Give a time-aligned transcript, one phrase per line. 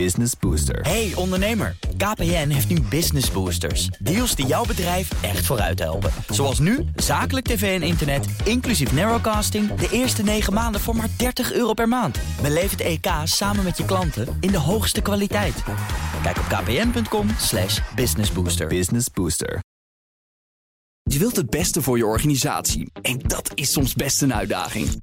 [0.00, 0.80] Business Booster.
[0.80, 3.86] Hey ondernemer, KPN heeft nu Business Boosters.
[3.86, 6.10] Deals die jouw bedrijf echt vooruit helpen.
[6.28, 9.74] Zoals nu, zakelijk tv en internet, inclusief narrowcasting...
[9.74, 12.18] de eerste 9 maanden voor maar 30 euro per maand.
[12.42, 15.62] Beleef het EK samen met je klanten in de hoogste kwaliteit.
[16.22, 18.66] Kijk op kpn.com slash businessbooster.
[18.66, 19.60] Business Booster.
[21.02, 25.02] Je wilt het beste voor je organisatie en dat is soms best een uitdaging.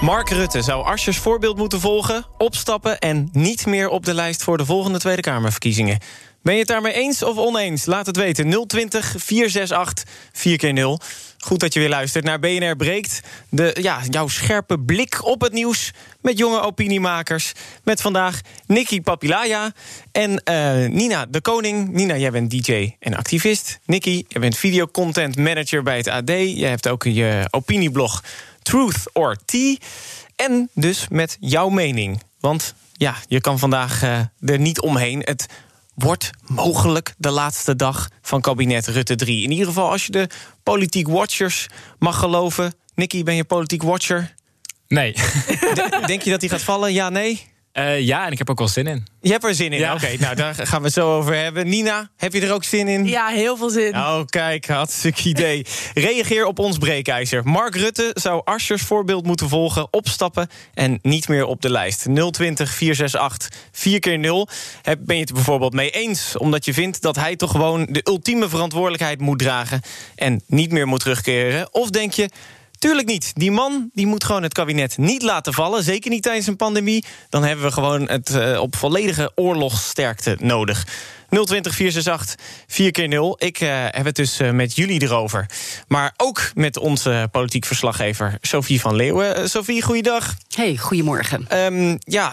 [0.00, 4.56] Mark Rutte zou Aschers voorbeeld moeten volgen, opstappen en niet meer op de lijst voor
[4.56, 5.98] de volgende Tweede Kamerverkiezingen.
[6.42, 7.86] Ben je het daarmee eens of oneens?
[7.86, 8.66] Laat het weten.
[8.66, 11.06] 020 468 4x0.
[11.38, 13.20] Goed dat je weer luistert naar BNR Breekt.
[13.48, 17.52] De, ja, jouw scherpe blik op het nieuws met jonge opiniemakers.
[17.84, 19.72] Met vandaag Nikki Papilaya
[20.12, 21.92] en uh, Nina de Koning.
[21.92, 23.78] Nina, jij bent DJ en activist.
[23.84, 26.28] Nikki, jij bent videocontent manager bij het AD.
[26.28, 28.22] Je hebt ook je opinieblog
[28.68, 29.76] Truth or Tea.
[30.36, 32.22] En dus met jouw mening.
[32.40, 35.20] Want ja, je kan vandaag uh, er niet omheen.
[35.24, 35.46] Het
[35.94, 39.42] wordt mogelijk de laatste dag van kabinet Rutte 3.
[39.42, 40.28] In ieder geval als je de
[40.62, 41.66] politiek watchers
[41.98, 42.74] mag geloven.
[42.94, 44.34] Nicky, ben je politiek watcher?
[44.88, 45.12] Nee.
[46.06, 46.92] Denk je dat hij gaat vallen?
[46.92, 47.46] Ja, nee?
[47.78, 49.06] Uh, ja, en ik heb ook wel zin in.
[49.20, 49.78] Je hebt er zin in?
[49.78, 49.94] Ja.
[49.94, 51.68] Oké, nou daar gaan we het zo over hebben.
[51.68, 53.06] Nina, heb je er ook zin in?
[53.06, 53.94] Ja, heel veel zin.
[53.94, 55.66] Oh, kijk, hartstikke idee.
[55.94, 57.44] Reageer op ons breekijzer.
[57.44, 62.06] Mark Rutte zou Aschers voorbeeld moeten volgen, opstappen en niet meer op de lijst.
[62.30, 64.48] 020 468 4 keer 0
[64.98, 66.36] Ben je het bijvoorbeeld mee eens?
[66.36, 69.80] Omdat je vindt dat hij toch gewoon de ultieme verantwoordelijkheid moet dragen
[70.14, 71.74] en niet meer moet terugkeren?
[71.74, 72.28] Of denk je.
[72.78, 73.32] Tuurlijk niet.
[73.34, 75.82] Die man die moet gewoon het kabinet niet laten vallen.
[75.82, 77.04] Zeker niet tijdens een pandemie.
[77.28, 80.86] Dan hebben we gewoon het uh, op volledige oorlogssterkte nodig.
[81.28, 85.46] 020 468 4 keer 0 Ik uh, heb het dus uh, met jullie erover.
[85.88, 89.50] Maar ook met onze politiek verslaggever Sophie van Leeuwen.
[89.50, 90.34] Sophie, goeiedag.
[90.54, 91.46] Hey, goedemorgen.
[91.72, 92.32] Um, ja,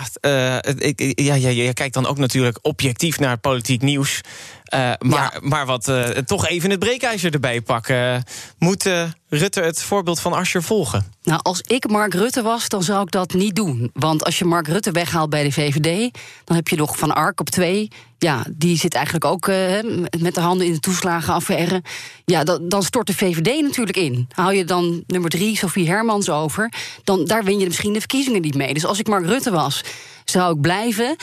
[0.77, 4.21] ik, ja, ja, je kijkt dan ook natuurlijk objectief naar politiek nieuws.
[4.69, 5.31] Maar, ja.
[5.41, 5.91] maar wat
[6.25, 8.23] toch even het breekijzer erbij pakken.
[8.57, 8.89] Moet
[9.29, 11.13] Rutte het voorbeeld van Asscher volgen?
[11.23, 13.89] Nou, als ik Mark Rutte was, dan zou ik dat niet doen.
[13.93, 17.39] Want als je Mark Rutte weghaalt bij de VVD, dan heb je nog Van Ark
[17.39, 17.87] op twee.
[18.17, 19.55] Ja, die zit eigenlijk ook uh,
[20.19, 21.83] met de handen in de toeslagenaffaire.
[22.25, 24.27] Ja, dan, dan stort de VVD natuurlijk in.
[24.31, 26.73] Hou je dan nummer drie, Sophie Hermans, over...
[27.03, 28.73] dan daar win je misschien de verkiezingen niet mee.
[28.73, 29.83] Dus als ik Mark Rutte was,
[30.25, 31.15] zou ik blijven.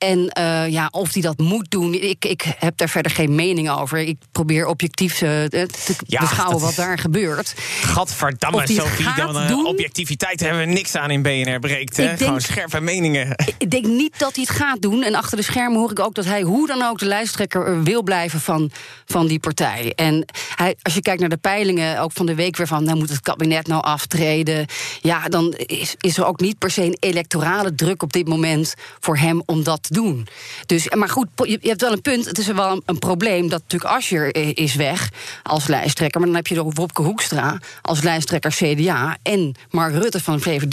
[0.00, 3.70] En uh, ja, of hij dat moet doen, ik, ik heb daar verder geen mening
[3.70, 3.98] over.
[3.98, 5.68] Ik probeer objectief uh, te
[6.06, 7.54] ja, beschouwen wat daar gebeurt.
[7.82, 11.96] Gadverdamme, Sophie, dan doen, objectiviteit hebben we niks aan in BNR breekt.
[11.96, 12.04] Hè?
[12.04, 13.34] Denk, Gewoon scherpe meningen.
[13.58, 15.02] Ik denk niet dat hij het gaat doen.
[15.02, 18.02] En achter de schermen hoor ik ook dat hij hoe dan ook de lijsttrekker wil
[18.02, 18.70] blijven van,
[19.04, 19.92] van die partij.
[19.96, 20.24] En
[20.54, 22.84] hij, als je kijkt naar de peilingen, ook van de week weer van...
[22.84, 24.66] nou moet het kabinet nou aftreden.
[25.00, 28.74] Ja, dan is, is er ook niet per se een electorale druk op dit moment
[29.00, 30.26] voor hem om dat doen.
[30.66, 32.24] Dus, maar goed, je hebt wel een punt.
[32.24, 35.10] Het is wel een, een probleem dat natuurlijk Asscher is weg
[35.42, 36.20] als lijsttrekker.
[36.20, 39.16] Maar dan heb je nog Wopke Hoekstra als lijsttrekker CDA...
[39.22, 40.70] en Mark Rutte van VVD...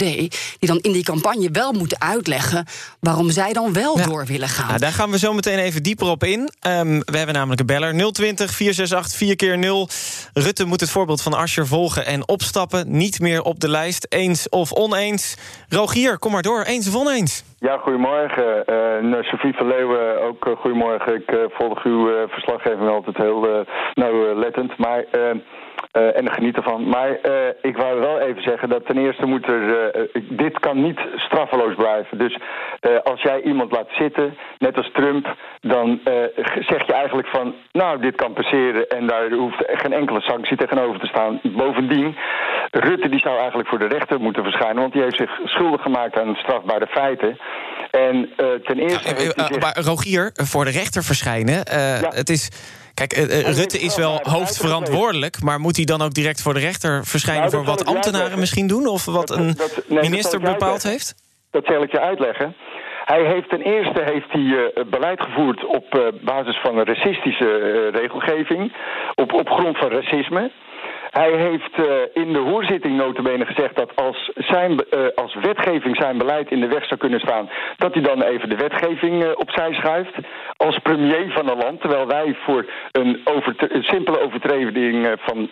[0.58, 2.66] die dan in die campagne wel moeten uitleggen...
[3.00, 4.04] waarom zij dan wel ja.
[4.04, 4.66] door willen gaan.
[4.66, 6.50] Nou, daar gaan we zo meteen even dieper op in.
[6.66, 8.12] Um, we hebben namelijk een beller.
[8.12, 9.88] 020 468 4 keer 0
[10.32, 12.96] Rutte moet het voorbeeld van Asscher volgen en opstappen.
[12.96, 14.06] Niet meer op de lijst.
[14.08, 15.34] Eens of oneens.
[15.68, 16.62] Rogier, kom maar door.
[16.62, 17.42] Eens of oneens?
[17.60, 18.64] Ja, goedemorgen.
[18.70, 21.14] Uh, Sophie van Leeuwen, ook uh, goedemorgen.
[21.14, 23.64] Ik uh, volg uw verslaggeving altijd heel
[23.94, 24.78] nauwlettend.
[24.78, 25.04] Maar
[25.98, 26.88] uh, en geniet ervan.
[26.88, 27.32] Maar uh,
[27.62, 29.62] ik wou wel even zeggen dat ten eerste moet er.
[29.62, 32.18] Uh, dit kan niet straffeloos blijven.
[32.18, 32.38] Dus
[33.04, 36.00] als jij iemand laat zitten, net als Trump, dan
[36.60, 37.54] zeg je eigenlijk van.
[37.72, 41.40] Nou, dit kan passeren en daar hoeft geen enkele sanctie tegenover te staan.
[41.42, 42.16] Bovendien,
[42.70, 46.18] Rutte die zou eigenlijk voor de rechter moeten verschijnen, want die heeft zich schuldig gemaakt
[46.18, 47.38] aan strafbare feiten.
[47.90, 48.30] En
[48.64, 49.32] ten eerste.
[49.36, 51.60] Ja, maar Rogier, voor de rechter verschijnen.
[51.64, 52.10] Ja.
[52.10, 52.50] Het is.
[53.00, 53.24] Kijk, uh,
[53.58, 57.54] Rutte is wel hoofdverantwoordelijk, maar moet hij dan ook direct voor de rechter verschijnen nou,
[57.54, 58.86] voor wat ambtenaren misschien doen?
[58.86, 59.56] Of wat dat, een
[59.88, 61.14] nee, minister bepaald heeft?
[61.50, 62.56] Dat zal ik je uitleggen.
[63.04, 67.50] Hij heeft ten eerste heeft hij, uh, beleid gevoerd op uh, basis van een racistische
[67.92, 68.72] regelgeving,
[69.14, 70.50] op, op grond van racisme.
[71.10, 76.18] Hij heeft uh, in de hoorzitting notabene gezegd dat als, zijn, uh, als wetgeving zijn
[76.18, 79.72] beleid in de weg zou kunnen staan, dat hij dan even de wetgeving uh, opzij
[79.72, 80.14] schuift.
[80.56, 85.50] Als premier van een land, terwijl wij voor een, overtre een simpele overtreding van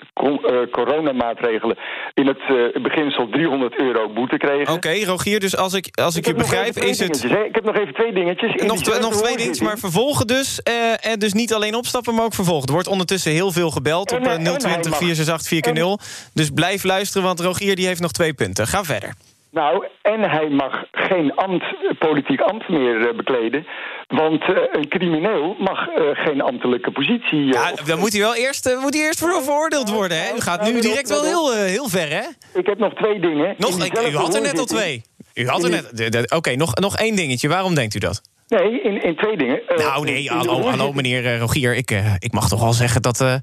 [0.70, 1.76] coronamaatregelen
[2.14, 2.43] in het
[2.82, 4.61] beginsel 300 euro boete kregen.
[4.62, 7.25] Oké, okay, Rogier, dus als ik, als ik, ik je begrijp, is het.
[7.25, 8.55] Ik heb nog even twee dingetjes.
[8.55, 10.62] Nog, nog twee dingetjes, maar vervolgen dus.
[11.00, 12.67] en dus niet alleen opstappen, maar ook vervolgen.
[12.67, 15.99] Er wordt ondertussen heel veel gebeld op 020 468 4
[16.35, 18.67] Dus blijf luisteren, want Rogier die heeft nog twee punten.
[18.67, 19.15] Ga verder.
[19.51, 21.65] Nou, en hij mag geen ambt,
[21.99, 23.67] politiek ambt meer uh, bekleden.
[24.09, 27.45] Want uh, een crimineel mag uh, geen ambtelijke positie...
[27.45, 30.35] ja, dan moet hij wel eerst, moet hij eerst voor veroordeeld worden, hè?
[30.35, 32.23] U gaat nu direct wel heel, heel ver, hè?
[32.59, 33.55] Ik heb nog twee dingen.
[33.59, 35.03] Nog, u had er net al twee.
[35.35, 36.33] U had er net...
[36.33, 37.49] Oké, nog, nog één dingetje.
[37.49, 38.23] Waarom denkt u dat?
[38.49, 39.63] Nee, in, in twee dingen.
[39.69, 41.75] Uh, nou, nee, hallo, hallo meneer uh, Rogier.
[41.75, 43.41] Ik, uh, ik mag toch wel zeggen dat,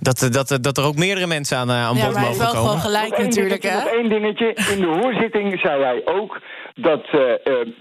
[0.00, 2.30] dat, dat, dat er ook meerdere mensen aan, aan bod mogen komen.
[2.30, 3.74] Ja, maar wel gewoon gelijk natuurlijk, hè?
[3.74, 4.46] Nog één dingetje.
[4.74, 6.40] In de hoorzitting zei hij ook
[6.74, 7.06] dat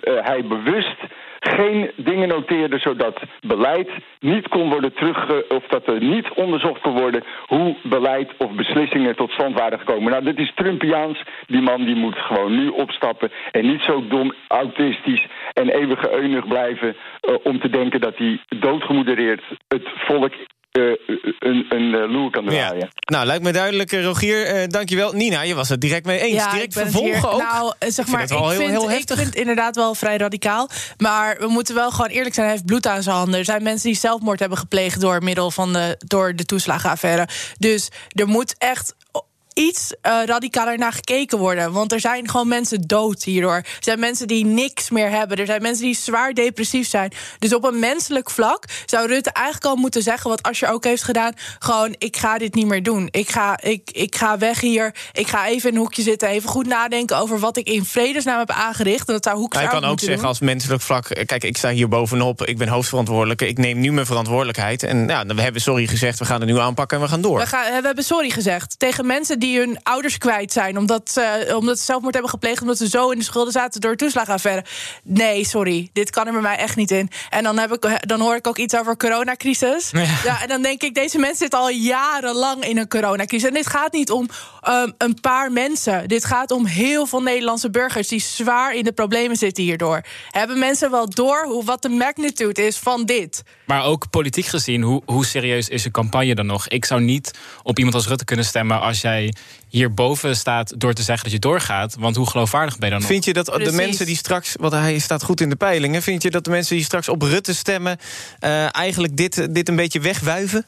[0.01, 0.98] hij bewust
[1.47, 3.89] geen dingen noteerde zodat beleid
[4.19, 9.15] niet kon worden terug of dat er niet onderzocht kon worden hoe beleid of beslissingen
[9.15, 10.12] tot stand waren gekomen.
[10.12, 11.24] Nou, dit is Trumpiaans.
[11.47, 16.47] Die man die moet gewoon nu opstappen en niet zo dom, autistisch en eeuwige eunig
[16.47, 20.33] blijven uh, om te denken dat hij doodgemoedereerd het volk
[20.75, 22.77] een, een uh, loer kan draaien.
[22.77, 22.89] Ja.
[23.06, 24.56] Nou, lijkt me duidelijk, Rogier.
[24.56, 25.13] Uh, dankjewel.
[25.13, 26.33] Nina, je was het direct mee eens.
[26.33, 27.42] Ja, direct vervolgen ook.
[27.42, 30.69] Nou, zeg maar, ik, vind, heel, heel ik vind het inderdaad wel vrij radicaal.
[30.98, 32.45] Maar we moeten wel gewoon eerlijk zijn.
[32.45, 33.39] Hij heeft bloed aan zijn handen.
[33.39, 37.27] Er zijn mensen die zelfmoord hebben gepleegd door middel van de, door de toeslagenaffaire.
[37.57, 38.95] Dus er moet echt
[39.55, 41.71] iets uh, radicaler naar gekeken worden.
[41.71, 43.55] Want er zijn gewoon mensen dood hierdoor.
[43.55, 45.37] Er zijn mensen die niks meer hebben.
[45.37, 47.11] Er zijn mensen die zwaar depressief zijn.
[47.39, 50.29] Dus op een menselijk vlak zou Rutte eigenlijk al moeten zeggen...
[50.29, 51.33] wat Asscher ook heeft gedaan.
[51.59, 53.07] Gewoon, ik ga dit niet meer doen.
[53.11, 54.95] Ik ga, ik, ik ga weg hier.
[55.11, 56.29] Ik ga even in een hoekje zitten.
[56.29, 59.07] Even goed nadenken over wat ik in vredesnaam heb aangericht.
[59.07, 61.05] En dat zou Hoek Hij kan ook zeggen als menselijk vlak...
[61.25, 62.45] kijk, ik sta hier bovenop.
[62.45, 63.47] Ik ben hoofdverantwoordelijke.
[63.47, 64.83] Ik neem nu mijn verantwoordelijkheid.
[64.83, 66.19] En ja, we hebben sorry gezegd.
[66.19, 67.39] We gaan het nu aanpakken en we gaan door.
[67.39, 70.77] We, gaan, we hebben sorry gezegd tegen mensen die die hun ouders kwijt zijn.
[70.77, 72.62] Omdat, ze, omdat ze zelfmoord hebben gepleegd.
[72.62, 74.65] Omdat ze zo in de schulden zaten door toeslagenaffaire.
[75.03, 75.89] Nee, sorry.
[75.94, 77.09] Dit kan er bij mij echt niet in.
[77.30, 79.89] En dan, heb ik, dan hoor ik ook iets over coronacrisis.
[79.92, 80.01] Ja.
[80.24, 80.42] ja.
[80.42, 83.47] en dan denk ik, deze mensen zitten al jarenlang in een coronacrisis.
[83.47, 84.30] En dit gaat niet om
[84.69, 86.07] um, een paar mensen.
[86.07, 90.01] Dit gaat om heel veel Nederlandse burgers die zwaar in de problemen zitten hierdoor.
[90.30, 93.44] Hebben mensen wel door hoe, wat de magnitude is van dit?
[93.65, 96.68] Maar ook politiek gezien, hoe, hoe serieus is een campagne dan nog?
[96.68, 97.33] Ik zou niet
[97.63, 99.34] op iemand als Rutte kunnen stemmen als jij
[99.69, 101.95] hierboven staat door te zeggen dat je doorgaat.
[101.99, 103.09] Want hoe geloofwaardig ben je dan nog?
[103.09, 106.01] Vind je dat de mensen die straks, want hij staat goed in de peilingen...
[106.01, 107.97] vind je dat de mensen die straks op Rutte stemmen...
[108.39, 110.65] Uh, eigenlijk dit, dit een beetje wegwuiven?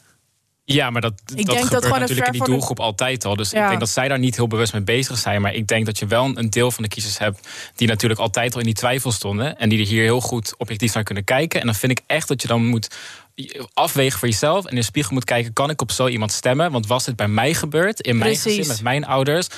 [0.64, 3.36] Ja, maar dat, ik dat gebeurt dat natuurlijk in die doelgroep altijd al.
[3.36, 5.40] Dus ik denk dat zij daar niet heel bewust mee bezig zijn.
[5.40, 7.48] Maar ik denk dat je wel een deel van de kiezers hebt...
[7.74, 9.58] die natuurlijk altijd al in die twijfel stonden...
[9.58, 11.60] en die er hier heel goed objectief naar kunnen kijken.
[11.60, 12.88] En dan vind ik echt dat je dan moet
[13.74, 14.64] afwegen voor jezelf...
[14.64, 16.72] en in de spiegel moet kijken, kan ik op zo iemand stemmen?
[16.72, 19.48] Want was dit bij mij gebeurd, in mijn gezin, met mijn ouders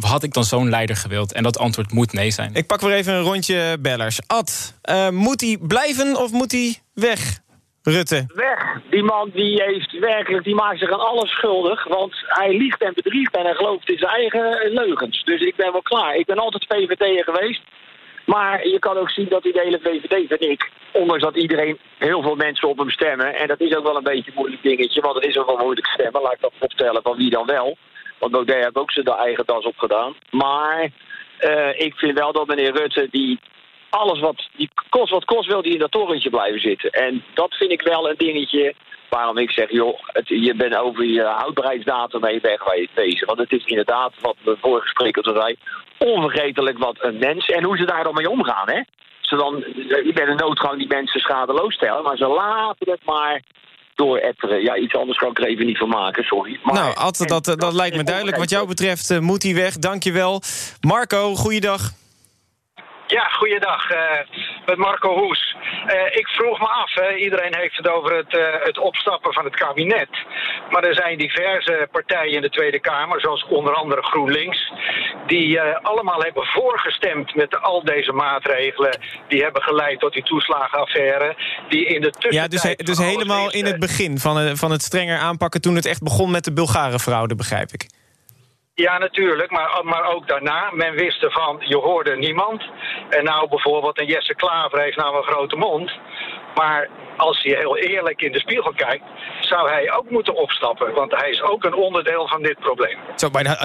[0.00, 1.32] had ik dan zo'n leider gewild?
[1.32, 2.54] En dat antwoord moet nee zijn.
[2.54, 4.20] Ik pak weer even een rondje bellers.
[4.26, 7.38] Ad, uh, moet hij blijven of moet hij weg?
[7.82, 8.24] Rutte.
[8.34, 8.80] Weg.
[8.90, 11.84] Die man die heeft werkelijk, die maakt zich aan alles schuldig.
[11.84, 15.24] Want hij liegt en bedriegt en hij gelooft in zijn eigen leugens.
[15.24, 16.14] Dus ik ben wel klaar.
[16.14, 17.62] Ik ben altijd VVD'er geweest.
[18.24, 22.22] Maar je kan ook zien dat die hele VVD, vind ik, ondanks dat iedereen, heel
[22.22, 23.34] veel mensen op hem stemmen.
[23.34, 25.64] En dat is ook wel een beetje een moeilijk dingetje, want het is ook wel
[25.64, 26.22] moeilijk stemmen.
[26.22, 27.76] Laat ik dat opstellen van wie dan wel.
[28.18, 30.14] Want Baudet heeft ook zijn eigen tas opgedaan.
[30.30, 30.90] Maar
[31.40, 33.38] uh, ik vind wel dat meneer Rutte, die
[33.90, 36.90] alles wat, die kost wat kost, wil die in dat torentje blijven zitten.
[36.90, 38.74] En dat vind ik wel een dingetje
[39.10, 42.60] waarom ik zeg, joh, het, je bent over je houdbaarheidsdatum mee weg
[42.94, 43.26] bezig.
[43.26, 45.56] Want het is inderdaad, wat de vorige spreker zei,
[45.98, 48.68] onvergetelijk wat een mens en hoe ze daar dan mee omgaan.
[48.70, 48.80] Hè?
[49.20, 49.64] Ze dan,
[50.04, 53.42] je bent een noodgang die mensen schadeloos stellen, maar ze laten het maar
[53.94, 54.62] door etteren.
[54.62, 56.58] Ja, iets anders kan ik er even niet van maken, sorry.
[56.62, 58.36] Maar, nou, dat, dat, dat lijkt me duidelijk.
[58.36, 59.74] Wat jou betreft uh, moet hij weg.
[59.74, 60.42] Dank je wel.
[60.80, 61.99] Marco, goeiedag.
[63.10, 63.90] Ja, goeiedag.
[63.92, 63.98] Uh,
[64.66, 65.56] met Marco Hoes.
[65.86, 69.44] Uh, ik vroeg me af, hè, iedereen heeft het over het, uh, het opstappen van
[69.44, 70.08] het kabinet.
[70.70, 74.72] Maar er zijn diverse partijen in de Tweede Kamer, zoals onder andere GroenLinks,
[75.26, 78.98] die allemaal hebben voorgestemd met al deze maatregelen.
[79.28, 81.36] Die hebben geleid tot die toeslagenaffaire.
[81.68, 85.60] Die in de ja, dus, dus helemaal in het begin van, van het strenger aanpakken
[85.60, 87.86] toen het echt begon met de Bulgarenfraude, begrijp ik.
[88.80, 90.70] Ja, natuurlijk, maar, maar ook daarna.
[90.72, 92.62] Men wist ervan, je hoorde niemand.
[93.08, 95.90] En nou bijvoorbeeld een Jesse Klaver heeft nou een grote mond.
[96.54, 99.04] Maar als hij heel eerlijk in de spiegel kijkt,
[99.40, 100.94] zou hij ook moeten opstappen.
[100.94, 102.98] Want hij is ook een onderdeel van dit probleem.
[103.16, 103.56] Zo, bij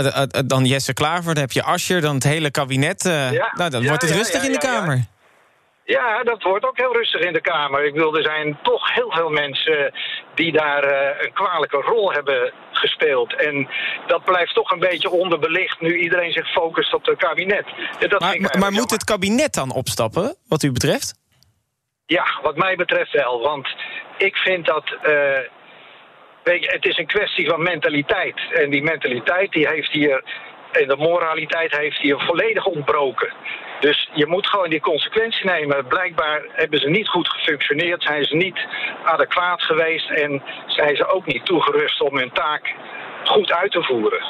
[0.45, 3.03] dan Jesse Klaver, dan heb je Ascher, dan het hele kabinet.
[3.31, 5.05] ja, nou, dan wordt het rustig in de Kamer.
[5.83, 7.85] Ja, dat wordt ook heel rustig in de Kamer.
[7.85, 9.93] Ik bedoel, er zijn toch heel veel mensen
[10.35, 10.83] die daar
[11.23, 13.35] een kwalijke rol hebben gespeeld.
[13.35, 13.67] En
[14.07, 17.65] dat blijft toch een beetje onderbelicht nu iedereen zich focust op het kabinet.
[17.99, 21.23] Dat maar, maar moet het kabinet dan opstappen, wat u betreft?
[22.05, 23.41] Ja, wat mij betreft wel.
[23.41, 23.67] Want
[24.17, 24.83] ik vind dat...
[24.91, 25.37] Uh,
[26.43, 28.39] weet je, het is een kwestie van mentaliteit.
[28.53, 30.23] En die mentaliteit die heeft hier...
[30.71, 33.33] En de moraliteit heeft hier volledig ontbroken.
[33.79, 35.87] Dus je moet gewoon die consequentie nemen.
[35.87, 38.59] Blijkbaar hebben ze niet goed gefunctioneerd, zijn ze niet
[39.03, 42.73] adequaat geweest en zijn ze ook niet toegerust om hun taak
[43.23, 44.23] goed uit te voeren.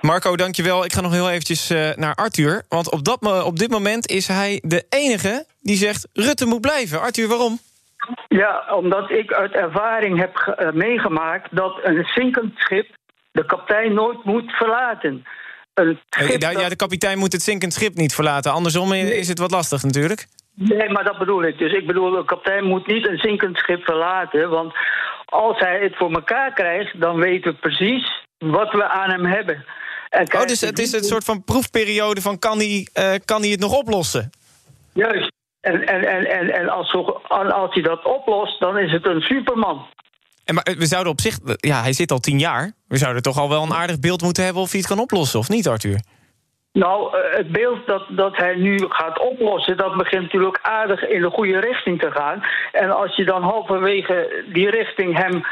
[0.00, 0.84] Marco, dankjewel.
[0.84, 2.62] Ik ga nog heel eventjes uh, naar Arthur.
[2.68, 6.08] Want op, dat, op dit moment is hij de enige die zegt...
[6.12, 7.00] Rutte moet blijven.
[7.00, 7.58] Arthur, waarom?
[8.28, 11.56] Ja, omdat ik uit ervaring heb uh, meegemaakt...
[11.56, 12.86] dat een zinkend schip
[13.32, 15.24] de kapitein nooit moet verlaten.
[16.38, 18.52] Ja, de kapitein moet het zinkend schip niet verlaten.
[18.52, 20.26] Andersom is het wat lastig natuurlijk.
[20.54, 21.72] Nee, maar dat bedoel ik dus.
[21.72, 24.50] Ik bedoel, de kapitein moet niet een zinkend schip verlaten.
[24.50, 24.74] Want
[25.24, 29.64] als hij het voor elkaar krijgt, dan weten we precies wat we aan hem hebben.
[30.34, 33.60] oh, dus het is een soort van proefperiode van kan hij, uh, kan hij het
[33.60, 34.30] nog oplossen?
[34.92, 35.32] Juist.
[35.60, 36.94] En, en, en, en, en als,
[37.28, 39.86] als hij dat oplost, dan is het een superman.
[40.46, 42.72] En maar we zouden op zich, ja, hij zit al tien jaar.
[42.88, 45.38] We zouden toch al wel een aardig beeld moeten hebben of hij het kan oplossen,
[45.38, 46.00] of niet, Arthur?
[46.72, 51.20] Nou, eh, het beeld dat, dat hij nu gaat oplossen, dat begint natuurlijk aardig in
[51.20, 52.42] de goede richting te gaan.
[52.72, 55.44] En als je dan halverwege die richting hem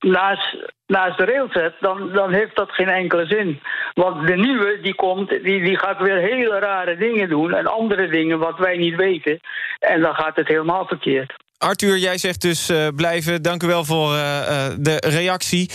[0.00, 3.60] naast, naast de rail zet, dan, dan heeft dat geen enkele zin.
[3.94, 8.08] Want de nieuwe die komt, die, die gaat weer hele rare dingen doen en andere
[8.08, 9.40] dingen wat wij niet weten.
[9.78, 11.32] En dan gaat het helemaal verkeerd.
[11.62, 13.42] Arthur, jij zegt dus uh, blijven.
[13.42, 15.70] Dank u wel voor uh, de reactie.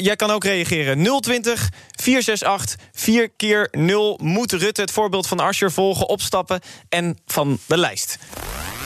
[0.00, 1.20] Jij kan ook reageren.
[1.20, 7.58] 020 468 4 keer 0 Moet Rutte het voorbeeld van Asscher volgen, opstappen en van
[7.66, 8.18] de lijst.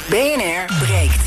[0.09, 1.23] BNR breekt.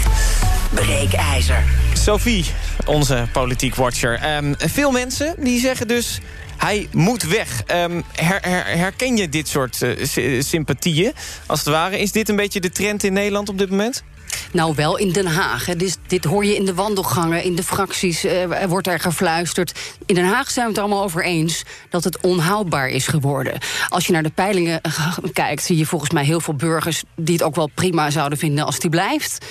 [0.73, 1.63] Breekijzer.
[1.93, 2.45] Sophie,
[2.85, 4.37] onze politiek watcher.
[4.37, 6.19] Um, veel mensen die zeggen dus...
[6.57, 7.63] Hij moet weg.
[7.71, 9.85] Um, her, her, herken je dit soort
[10.39, 11.13] sympathieën,
[11.45, 11.99] als het ware?
[11.99, 14.03] Is dit een beetje de trend in Nederland op dit moment?
[14.51, 15.65] Nou, wel in Den Haag.
[16.07, 19.79] Dit, hoor je in de wandelgangen, in de fracties uh, wordt er gefluisterd.
[20.05, 23.57] In Den Haag zijn we het allemaal over eens dat het onhoudbaar is geworden.
[23.89, 27.33] Als je naar de peilingen eh, kijkt, zie je volgens mij heel veel burgers die
[27.33, 29.45] het ook wel prima zouden vinden als die blijft.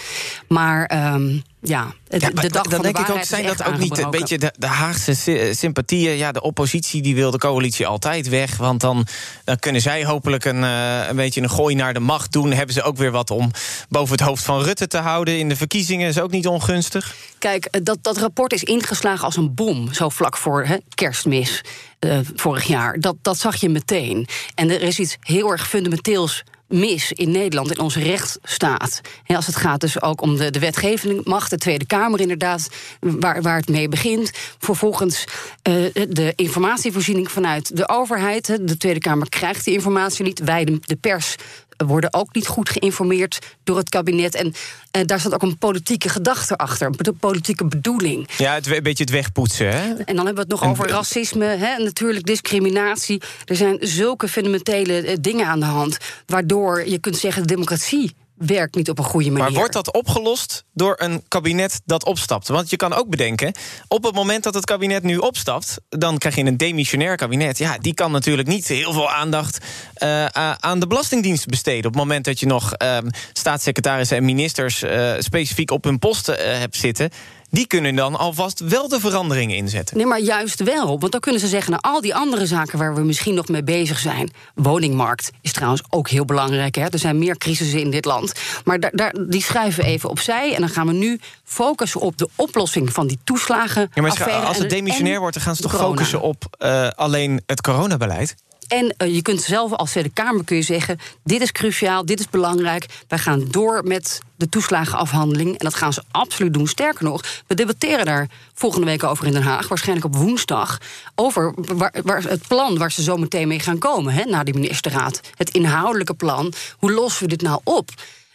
[0.48, 1.12] Maar.
[1.14, 4.10] Um, ja, de, ja, de dag dan denk ik ook, zijn dat ook niet een
[4.10, 5.14] beetje de, de Haagse
[5.54, 6.16] sympathieën?
[6.16, 8.56] Ja, de oppositie die wil de coalitie altijd weg.
[8.56, 9.06] Want dan,
[9.44, 12.52] dan kunnen zij hopelijk een, uh, een beetje een gooi naar de macht doen.
[12.52, 13.50] Hebben ze ook weer wat om
[13.88, 16.08] boven het hoofd van Rutte te houden in de verkiezingen.
[16.08, 17.14] Is ook niet ongunstig.
[17.38, 19.92] Kijk, eh, dat, dat rapport is ingeslagen als een bom.
[19.92, 21.64] Zo vlak voor hè, kerstmis
[22.00, 23.00] uh, vorig jaar.
[23.00, 24.26] Dat, dat zag je meteen.
[24.54, 29.00] En er is iets heel erg fundamenteels mis in Nederland, in onze rechtsstaat.
[29.22, 32.68] He, als het gaat dus ook om de, de wetgevende macht, de Tweede Kamer inderdaad,
[33.00, 34.30] waar, waar het mee begint.
[34.58, 35.24] Vervolgens
[35.68, 35.74] uh,
[36.08, 38.46] de informatievoorziening vanuit de overheid.
[38.46, 40.38] De Tweede Kamer krijgt die informatie niet.
[40.38, 41.34] Wij, de pers,
[41.76, 44.34] worden ook niet goed geïnformeerd door het kabinet.
[44.34, 48.28] En uh, daar zat ook een politieke gedachte achter, een politieke bedoeling.
[48.36, 49.68] Ja, het, een beetje het wegpoetsen.
[49.68, 49.94] Hè?
[49.94, 53.22] En dan hebben we het nog over racisme, hè, natuurlijk discriminatie.
[53.44, 58.14] Er zijn zulke fundamentele uh, dingen aan de hand, waardoor je kunt zeggen: de democratie
[58.36, 59.44] werkt niet op een goede manier.
[59.44, 62.48] Maar wordt dat opgelost door een kabinet dat opstapt?
[62.48, 63.52] Want je kan ook bedenken,
[63.88, 65.78] op het moment dat het kabinet nu opstapt...
[65.88, 67.58] dan krijg je een demissionair kabinet.
[67.58, 69.58] Ja, die kan natuurlijk niet heel veel aandacht
[70.02, 70.24] uh,
[70.56, 71.86] aan de Belastingdienst besteden.
[71.86, 72.98] Op het moment dat je nog uh,
[73.32, 74.82] staatssecretarissen en ministers...
[74.82, 77.10] Uh, specifiek op hun posten uh, hebt zitten
[77.56, 79.96] die kunnen dan alvast wel de veranderingen inzetten.
[79.96, 80.98] Nee, maar juist wel.
[80.98, 83.62] Want dan kunnen ze zeggen, nou, al die andere zaken waar we misschien nog mee
[83.62, 84.30] bezig zijn.
[84.54, 86.74] Woningmarkt is trouwens ook heel belangrijk.
[86.74, 86.86] Hè?
[86.86, 88.32] Er zijn meer crisissen in dit land.
[88.64, 90.54] Maar daar, daar, die schuiven we even opzij.
[90.54, 93.90] En dan gaan we nu focussen op de oplossing van die toeslagen.
[93.94, 97.60] Ja, maar als het demissionair wordt, dan gaan ze toch focussen op uh, alleen het
[97.60, 98.34] coronabeleid?
[98.68, 100.98] En uh, je kunt zelf als Tweede Kamer kun je zeggen...
[101.24, 102.86] dit is cruciaal, dit is belangrijk.
[103.08, 105.50] Wij gaan door met de toeslagenafhandeling.
[105.50, 106.66] En dat gaan ze absoluut doen.
[106.66, 109.68] Sterker nog, we debatteren daar volgende week over in Den Haag...
[109.68, 110.78] waarschijnlijk op woensdag...
[111.14, 111.54] over
[112.02, 114.12] waar het plan waar ze zo meteen mee gaan komen...
[114.12, 115.20] Hè, na die ministerraad.
[115.34, 116.52] Het inhoudelijke plan.
[116.78, 117.90] Hoe lossen we dit nou op?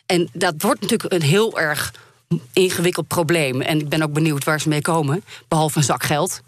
[0.05, 1.93] En dat wordt natuurlijk een heel erg
[2.53, 3.61] ingewikkeld probleem.
[3.61, 5.23] En ik ben ook benieuwd waar ze mee komen.
[5.47, 6.41] Behalve een zak geld.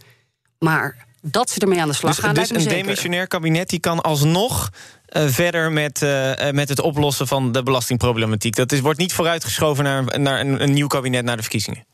[0.60, 2.34] Maar dat ze ermee aan de slag dus, gaan.
[2.34, 4.70] Dus een demissionair kabinet die kan alsnog
[5.08, 6.06] verder met,
[6.52, 8.56] met het oplossen van de belastingproblematiek?
[8.56, 11.86] Dat is, wordt niet vooruitgeschoven naar, naar een, een nieuw kabinet na de verkiezingen.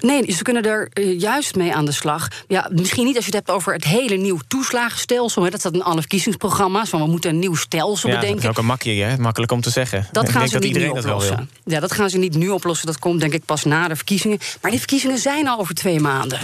[0.00, 2.28] Nee, ze kunnen er uh, juist mee aan de slag.
[2.48, 5.42] Ja, misschien niet als je het hebt over het hele nieuw toeslagenstelsel.
[5.42, 5.50] Hè.
[5.50, 6.88] Dat staat in alle verkiezingsprogramma's.
[6.88, 8.36] Van we moeten een nieuw stelsel ja, bedenken.
[8.42, 9.18] Dat is ook een makkie, hè?
[9.18, 10.08] makkelijk om te zeggen.
[10.12, 11.28] Dat Ik gaan denk ze dat niet iedereen nu dat wel wil.
[11.30, 11.50] oplossen.
[11.64, 12.86] Ja, dat gaan ze niet nu oplossen.
[12.86, 14.38] Dat komt denk ik pas na de verkiezingen.
[14.60, 16.38] Maar die verkiezingen zijn al over twee maanden.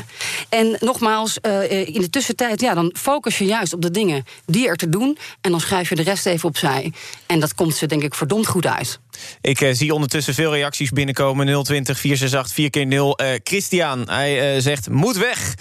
[0.48, 4.68] En nogmaals, uh, in de tussentijd, ja, dan focus je juist op de dingen die
[4.68, 5.18] er te doen.
[5.40, 6.92] En dan schrijf je de rest even opzij.
[7.26, 8.98] En dat komt ze denk ik verdomd goed uit.
[9.40, 11.46] Ik uh, zie ondertussen veel reacties binnenkomen.
[11.64, 15.54] 020 468 4 keer 0 uh, Christian, hij uh, zegt, moet weg.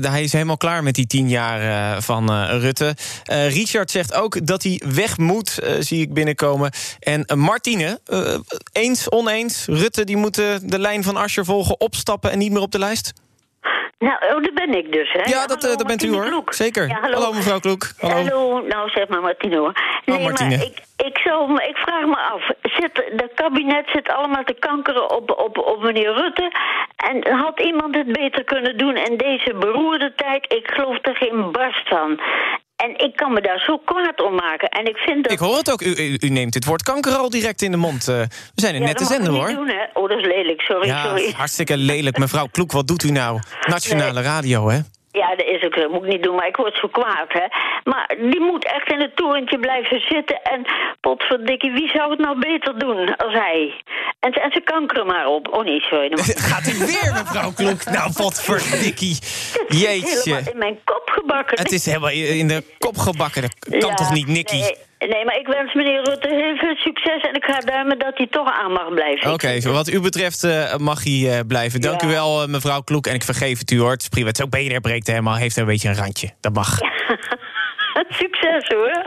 [0.00, 2.96] hij is helemaal klaar met die tien jaar van Rutte.
[3.48, 6.70] Richard zegt ook dat hij weg moet, zie ik binnenkomen.
[6.98, 8.00] En Martine,
[8.72, 9.64] eens, oneens.
[9.66, 13.12] Rutte die moet de lijn van Asscher volgen, opstappen en niet meer op de lijst?
[13.98, 15.30] Nou, oh, dat ben ik dus, hè?
[15.30, 16.24] Ja, dat, hallo, dat bent u, hoor.
[16.24, 16.52] Kloek.
[16.52, 16.88] Zeker.
[16.88, 17.16] Ja, hallo.
[17.16, 17.32] hallo.
[17.32, 17.82] mevrouw Kloek.
[17.98, 18.14] Hallo.
[18.14, 18.60] hallo.
[18.60, 19.72] Nou, zeg maar Martine, hoor.
[20.04, 20.56] Nee, oh, Martine.
[20.56, 22.50] maar ik, ik, zou, ik vraag me af.
[22.62, 26.52] Zit, de kabinet zit allemaal te kankeren op, op, op meneer Rutte.
[26.96, 30.52] En had iemand het beter kunnen doen in deze beroerde tijd?
[30.52, 32.20] Ik geloof er geen barst van.
[32.84, 34.68] En ik kan me daar zo kwaad om maken.
[34.68, 35.32] En ik vind dat...
[35.32, 35.82] Ik hoor het ook.
[35.82, 38.08] U, u, u neemt het woord kanker al direct in de mond.
[38.08, 39.48] Uh, we zijn een ja, nette zender, hoor.
[39.48, 39.84] Doen, hè?
[39.94, 40.60] Oh, dat is lelijk.
[40.60, 41.32] Sorry, ja, sorry.
[41.36, 42.18] hartstikke lelijk.
[42.18, 43.40] Mevrouw Kloek, wat doet u nou?
[43.66, 44.22] Nationale nee.
[44.22, 44.78] radio, hè?
[45.12, 45.88] Ja, dat is ook zo.
[45.88, 47.46] Moet ik niet doen, maar ik word zo kwaad, hè.
[47.84, 50.42] Maar die moet echt in het torentje blijven zitten.
[50.42, 50.66] En
[51.00, 53.82] potverdikkie, wie zou het nou beter doen als hij?
[54.20, 55.48] En, en ze kankeren maar op.
[55.52, 56.10] Oh nee, sorry.
[56.52, 57.84] Gaat u weer, mevrouw Klok?
[57.84, 59.18] Nou, potverdikkie.
[59.68, 59.88] Jeetje.
[59.88, 61.58] Het is helemaal in mijn kop gebakken.
[61.58, 63.42] Het is helemaal in de kop gebakken.
[63.42, 64.58] Dat kan ja, toch niet, Nicky?
[64.58, 64.88] Nee.
[65.12, 68.26] Nee, maar ik wens meneer Rutte heel veel succes en ik ga duimen dat hij
[68.26, 69.32] toch aan mag blijven.
[69.32, 71.80] Oké, okay, wat u betreft uh, mag hij uh, blijven.
[71.80, 72.06] Dank ja.
[72.06, 73.06] u wel, uh, mevrouw Kloek.
[73.06, 73.90] En ik vergeef het u hoor.
[73.90, 74.26] Het is prima.
[74.26, 75.36] Het is ook BNR breekt helemaal.
[75.36, 76.30] Heeft een beetje een randje.
[76.40, 76.80] Dat mag.
[76.80, 78.04] Ja.
[78.22, 79.04] succes hoor.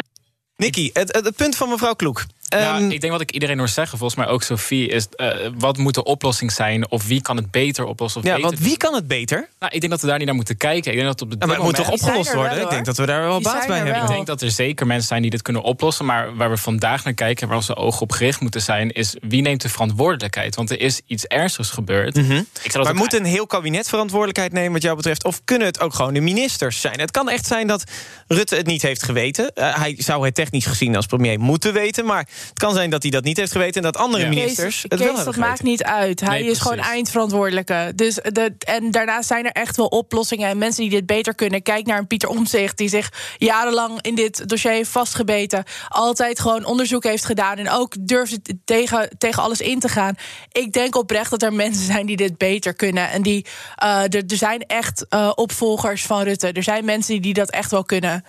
[0.55, 2.23] Nicky, het, het, het, punt van mevrouw Kloek.
[2.59, 5.33] Nou, um, ik denk wat ik iedereen hoor zeggen, volgens mij ook Sophie, is uh,
[5.57, 6.91] wat moet de oplossing zijn?
[6.91, 8.21] Of wie kan het beter oplossen?
[8.21, 9.49] Of ja, beter want wie kan het beter?
[9.59, 10.91] Nou, ik denk dat we daar niet naar moeten kijken.
[10.91, 12.55] Ik denk dat op de ja, maar het moet toch opgelost worden?
[12.55, 14.01] Wel, ik denk dat we daar wel die baat bij hebben.
[14.01, 16.05] Ik denk dat er zeker mensen zijn die dit kunnen oplossen.
[16.05, 19.41] Maar waar we vandaag naar kijken, waar onze ogen op gericht moeten zijn, is wie
[19.41, 20.55] neemt de verantwoordelijkheid?
[20.55, 22.15] Want er is iets ernstigs gebeurd.
[22.15, 22.47] Mm -hmm.
[22.83, 25.23] maar moet een heel kabinet verantwoordelijkheid nemen wat jou betreft?
[25.23, 26.99] Of kunnen het ook gewoon de ministers zijn?
[26.99, 27.83] Het kan echt zijn dat
[28.27, 29.51] Rutte het niet heeft geweten.
[29.55, 32.05] Uh, hij zou het technisch gezien als premier moeten weten.
[32.05, 34.29] Maar het kan zijn dat hij dat niet heeft geweten en dat andere ja.
[34.29, 36.19] ministers Kees, het wel Kees, hebben dat maakt niet uit.
[36.19, 37.91] Hij Nee, is gewoon eindverantwoordelijke.
[37.95, 41.61] Dus de, en daarnaast zijn er echt wel oplossingen en mensen die dit beter kunnen.
[41.61, 45.63] Kijk naar een Pieter Omtzigt die zich jarenlang in dit dossier heeft vastgebeten.
[45.87, 50.15] Altijd gewoon onderzoek heeft gedaan en ook durft tegen, tegen alles in te gaan.
[50.51, 53.09] Ik denk oprecht dat er mensen zijn die dit beter kunnen.
[53.09, 53.45] En die,
[53.83, 56.51] uh, er, er zijn echt uh, opvolgers van Rutte.
[56.51, 58.25] Er zijn mensen die dat echt wel kunnen.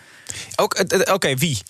[0.56, 1.62] Ook, uh, Oké, okay, wie?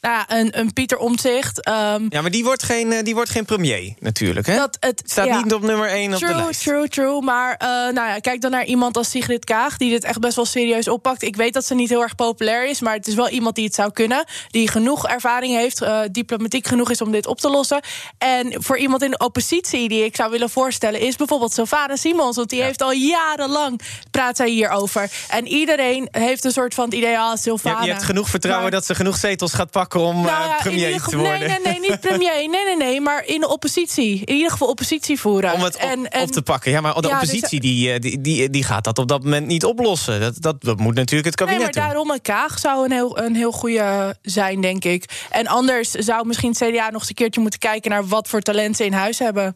[0.00, 1.68] Nou, een, een Pieter Omtzigt.
[1.68, 4.56] Um, ja, maar die wordt geen, die wordt geen premier natuurlijk, hè?
[4.56, 6.62] Dat het staat ja, niet op nummer 1 true, op de lijst.
[6.62, 9.76] True, true, Maar uh, nou ja, kijk dan naar iemand als Sigrid Kaag...
[9.76, 11.22] die dit echt best wel serieus oppakt.
[11.22, 12.80] Ik weet dat ze niet heel erg populair is...
[12.80, 14.24] maar het is wel iemand die het zou kunnen.
[14.50, 17.80] Die genoeg ervaring heeft, uh, diplomatiek genoeg is om dit op te lossen.
[18.18, 21.00] En voor iemand in de oppositie die ik zou willen voorstellen...
[21.00, 22.36] is bijvoorbeeld Sylvana Simons.
[22.36, 22.64] Want die ja.
[22.64, 23.80] heeft al jarenlang
[24.10, 25.10] praat zij hierover.
[25.28, 27.18] En iedereen heeft een soort van het idee...
[27.18, 27.78] Ah, Sylvana.
[27.80, 29.85] Je, je hebt genoeg vertrouwen maar, dat ze genoeg zetels gaat pakken...
[29.94, 31.38] om nou ja, uh, premier geval, te worden.
[31.38, 32.32] Nee, nee, nee, niet premier.
[32.32, 34.22] Nee, nee, nee, maar in de oppositie.
[34.24, 35.52] In ieder geval oppositie voeren.
[35.52, 36.70] Om het op, en, en, op te pakken.
[36.70, 39.46] Ja, maar de ja, oppositie dus, die, die, die, die gaat dat op dat moment
[39.46, 40.20] niet oplossen.
[40.20, 41.84] Dat, dat, dat moet natuurlijk het kabinet nee, maar doen.
[41.90, 45.04] daarom een Kaag zou een heel, een heel goede zijn, denk ik.
[45.30, 47.90] En anders zou misschien het CDA nog eens een keertje moeten kijken...
[47.90, 49.54] naar wat voor talent ze in huis hebben.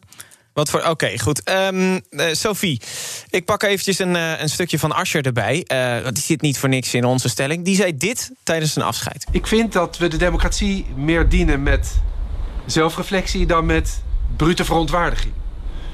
[0.53, 0.79] Wat voor.
[0.79, 1.49] Oké, okay, goed.
[1.49, 2.81] Um, uh, Sophie,
[3.29, 5.65] ik pak eventjes een, uh, een stukje van Ascher erbij.
[5.73, 7.65] Uh, die zit niet voor niks in onze stelling.
[7.65, 9.25] Die zei dit tijdens zijn afscheid.
[9.31, 12.01] Ik vind dat we de democratie meer dienen met
[12.65, 14.01] zelfreflectie dan met
[14.37, 15.33] brute verontwaardiging.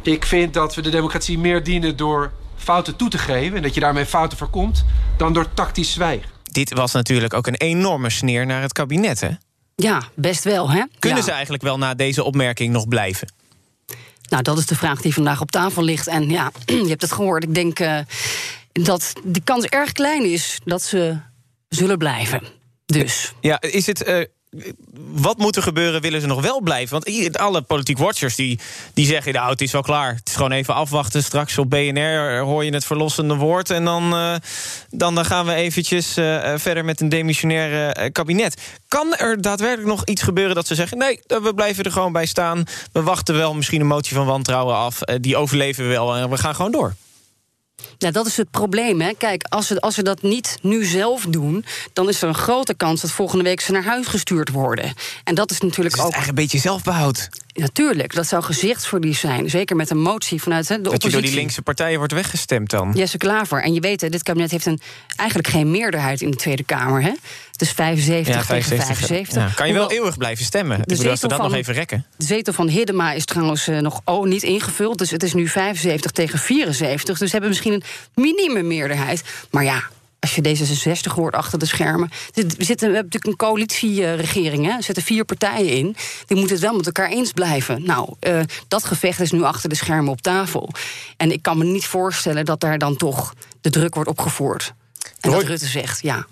[0.02, 3.74] Ik vind dat we de democratie meer dienen door fouten toe te geven en dat
[3.74, 4.86] je daarmee fouten voorkomt,
[5.18, 6.30] dan door tactisch zwijgen.
[6.44, 9.30] Dit was natuurlijk ook een enorme sneer naar het kabinet, hè?
[9.76, 10.84] Ja, best wel, hè?
[11.00, 11.26] Kunnen ja.
[11.26, 13.28] ze eigenlijk wel na deze opmerking nog blijven?
[14.30, 16.08] Nou, dat is de vraag die vandaag op tafel ligt.
[16.08, 17.44] En ja, je hebt het gehoord.
[17.44, 18.00] Ik denk uh,
[18.72, 21.18] dat de kans erg klein is dat ze
[21.70, 22.42] zullen blijven.
[22.86, 23.34] Dus.
[23.42, 24.08] Ja, is het.
[24.08, 24.24] Uh,
[25.12, 26.02] wat moet er gebeuren?
[26.02, 27.02] Willen ze nog wel blijven?
[27.04, 28.60] Want alle politiek watchers die,
[28.94, 30.16] die zeggen: Nou, het is wel klaar.
[30.16, 31.24] Het is gewoon even afwachten.
[31.24, 33.70] Straks op BNR hoor je het verlossende woord.
[33.70, 34.36] En dan, uh,
[34.90, 38.62] dan, dan gaan we eventjes uh, verder met een demissionair uh, kabinet.
[38.88, 42.26] Kan er daadwerkelijk nog iets gebeuren dat ze zeggen: Nee, we blijven er gewoon bij
[42.26, 42.64] staan.
[42.92, 45.00] We wachten wel misschien een motie van wantrouwen af.
[45.00, 46.96] die overleven we wel en we gaan gewoon door.
[47.98, 49.02] Ja, dat is het probleem.
[49.02, 49.14] Hè.
[49.14, 52.74] Kijk, als ze, als ze dat niet nu zelf doen, dan is er een grote
[52.74, 54.94] kans dat volgende week ze naar huis gestuurd worden.
[55.24, 56.12] En dat is natuurlijk dus ook.
[56.12, 57.30] Eigenlijk een beetje zelfbehoud.
[57.60, 59.50] Natuurlijk, dat zou gezichtsverlies zijn.
[59.50, 61.12] Zeker met een motie vanuit hè, de dat oppositie.
[61.12, 62.92] Dat je door die linkse partijen wordt weggestemd dan.
[62.96, 63.64] Jesse Klaver.
[63.64, 64.80] En je weet, dit kabinet heeft een,
[65.16, 67.02] eigenlijk geen meerderheid in de Tweede Kamer.
[67.02, 67.12] Hè?
[67.56, 69.44] Dus 75 ja, 75, tegen 75.
[69.44, 69.50] Ja.
[69.56, 70.78] Kan je wel eeuwig blijven stemmen?
[70.78, 72.06] De bedoel, als we dat nog even rekken.
[72.18, 74.98] De zetel van Hiddema is trouwens uh, nog oh, niet ingevuld.
[74.98, 77.18] Dus het is nu 75 tegen 74.
[77.18, 77.84] Dus ze hebben misschien een
[78.16, 79.24] minimummeerderheid.
[79.52, 79.84] Maar ja,
[80.20, 82.10] als je D66 hoort achter de schermen.
[82.34, 84.66] We, zitten, we hebben natuurlijk een coalitieregering.
[84.66, 84.72] Hè?
[84.72, 85.96] Er zitten vier partijen in.
[86.26, 87.84] Die moeten het wel met elkaar eens blijven.
[87.84, 90.70] Nou, uh, dat gevecht is nu achter de schermen op tafel.
[91.18, 94.74] En ik kan me niet voorstellen dat daar dan toch de druk wordt opgevoerd.
[95.20, 96.26] En dat Rutte zegt, ja,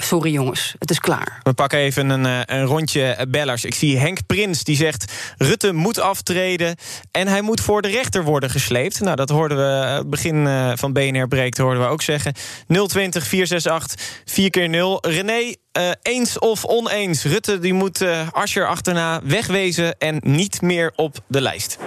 [0.00, 1.40] Sorry jongens, het is klaar.
[1.42, 3.64] We pakken even een, eh, een rondje bellers.
[3.64, 5.34] Ik zie Henk Prins, die zegt...
[5.38, 6.76] Rutte moet aftreden
[7.10, 9.00] en hij moet voor de rechter worden gesleept.
[9.00, 12.32] Nou, dat hoorden we eh, het begin eh, van BNR Breekt hoorden we ook zeggen.
[12.66, 17.24] 020 468 4 keer 0 René, uh, eens of oneens?
[17.24, 21.78] Rutte die moet uh, Ascher achterna wegwezen en niet meer op de lijst.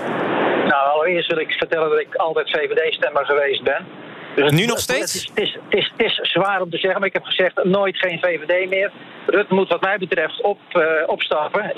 [0.67, 3.85] Nou, allereerst wil ik vertellen dat ik altijd VVD-stemmer geweest ben...
[4.35, 5.13] Dus nu nog steeds?
[5.13, 7.97] Het is, het, is, het, is, zwaar om te zeggen, maar ik heb gezegd nooit
[7.97, 8.91] geen VVD meer.
[9.25, 11.71] Rutte moet wat mij betreft op, uh, opstappen.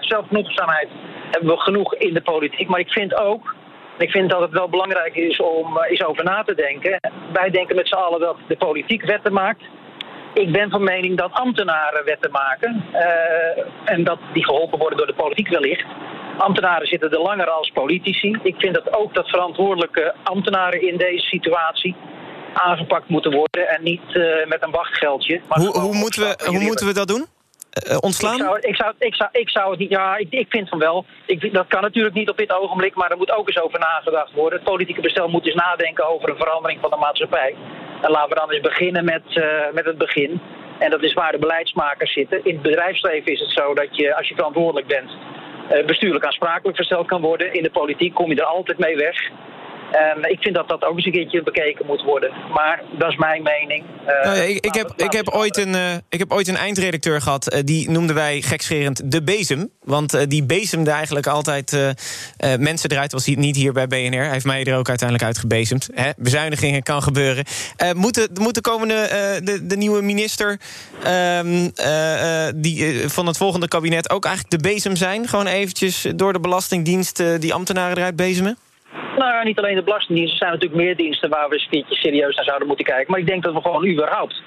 [0.00, 0.88] Zelfgenoegzaamheid
[1.30, 2.68] hebben we genoeg in de politiek.
[2.68, 3.54] Maar ik vind ook,
[3.98, 7.00] ik vind dat het wel belangrijk is om uh, eens over na te denken.
[7.32, 9.62] Wij denken met z'n allen dat de politiek wetten maakt.
[10.34, 12.84] Ik ben van mening dat ambtenaren wetten maken.
[12.92, 15.86] Uh, en dat die geholpen worden door de politiek wellicht.
[16.38, 18.38] Ambtenaren zitten er langer als politici.
[18.42, 21.96] Ik vind dat ook dat verantwoordelijke ambtenaren in deze situatie
[22.52, 25.40] aangepakt moeten worden en niet uh, met een wachtgeldje.
[25.48, 27.26] hoe, hoe, moeten we, hoe moeten we dat doen?
[27.90, 28.34] Uh, ontslaan?
[28.34, 29.90] Ik zou, ik, zou, ik, zou, ik zou het niet.
[29.90, 31.04] Ja, ik, ik vind van wel.
[31.26, 34.32] Ik, dat kan natuurlijk niet op dit ogenblik, maar er moet ook eens over nagedacht
[34.32, 34.58] worden.
[34.58, 37.54] Het politieke bestel moet eens nadenken over een verandering van de maatschappij.
[38.02, 40.40] En laten we dan eens beginnen met, uh, met het begin.
[40.78, 42.44] En dat is waar de beleidsmakers zitten.
[42.44, 45.10] In het bedrijfsleven is het zo dat je, als je verantwoordelijk bent,
[45.86, 47.52] bestuurlijk aansprakelijk gesteld kan worden.
[47.52, 49.30] In de politiek kom je er altijd mee weg.
[49.90, 52.30] En ik vind dat dat ook eens een keertje bekeken moet worden.
[52.54, 53.84] Maar dat is mijn mening.
[53.84, 56.56] Uh, nou ja, ik, ik, heb, ik, heb ooit een, uh, ik heb ooit een
[56.56, 57.54] eindredacteur gehad.
[57.54, 59.70] Uh, die noemden wij gekscherend de bezem.
[59.82, 61.96] Want die bezemde eigenlijk altijd
[62.58, 63.12] mensen eruit.
[63.12, 64.22] Was hij niet hier bij BNR.
[64.22, 65.88] Hij heeft mij er ook uiteindelijk uitgebezemd.
[65.94, 66.10] Hè?
[66.16, 67.44] Bezuinigingen kan gebeuren.
[67.94, 69.08] moet, de, moet de komende
[69.44, 70.60] de, de nieuwe minister
[71.02, 71.68] ehm,
[72.54, 75.28] die, van het volgende kabinet ook eigenlijk de bezem zijn?
[75.28, 78.58] Gewoon eventjes door de Belastingdienst die ambtenaren eruit bezemen?
[79.16, 80.32] Nou, niet alleen de Belastingdienst.
[80.32, 83.10] Er zijn natuurlijk meer diensten waar we eens een serieus naar zouden moeten kijken.
[83.10, 84.42] Maar ik denk dat we gewoon überhaupt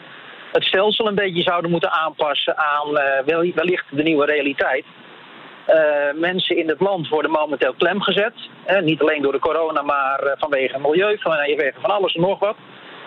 [0.51, 4.86] het stelsel een beetje zouden moeten aanpassen aan uh, wellicht de nieuwe realiteit.
[5.67, 5.75] Uh,
[6.15, 8.34] mensen in het land worden momenteel klem gezet.
[8.67, 12.39] Uh, niet alleen door de corona, maar uh, vanwege milieu, vanwege van alles en nog
[12.39, 12.56] wat.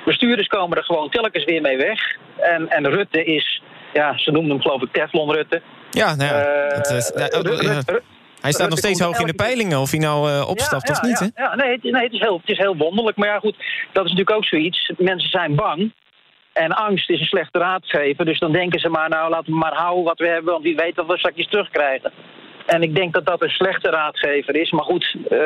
[0.05, 2.17] Bestuurders komen er gewoon telkens weer mee weg.
[2.37, 5.63] En, en Rutte is, ja, ze noemden hem geloof ik Teflon Rutte.
[5.91, 6.69] Ja, nou ja.
[6.69, 8.01] Dat is, nou,
[8.45, 11.19] hij staat nog steeds hoog in de peilingen, of hij nou uh, opstapt of niet.
[11.19, 11.27] Hè?
[11.43, 13.17] ja, nee, het, nee het, is heel, het is heel wonderlijk.
[13.17, 13.57] Maar ja, goed,
[13.93, 14.93] dat is natuurlijk ook zoiets.
[14.99, 15.93] Mensen zijn bang.
[16.53, 18.25] En angst is een slechte raadgever.
[18.25, 20.53] Dus dan denken ze maar, nou laten we maar houden wat we hebben.
[20.53, 22.13] Want wie weet dat we straks terugkrijgen.
[22.67, 24.71] En ik denk dat dat een slechte raadgever is.
[24.71, 25.39] Maar goed, uh,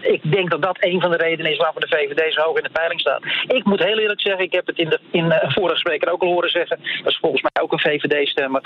[0.00, 2.62] ik denk dat dat een van de redenen is waarom de VVD zo hoog in
[2.62, 3.22] de peiling staat.
[3.46, 6.22] Ik moet heel eerlijk zeggen, ik heb het in de in de vorige spreker ook
[6.22, 6.78] al horen zeggen.
[7.02, 8.60] Dat is volgens mij ook een VVD-stemmer.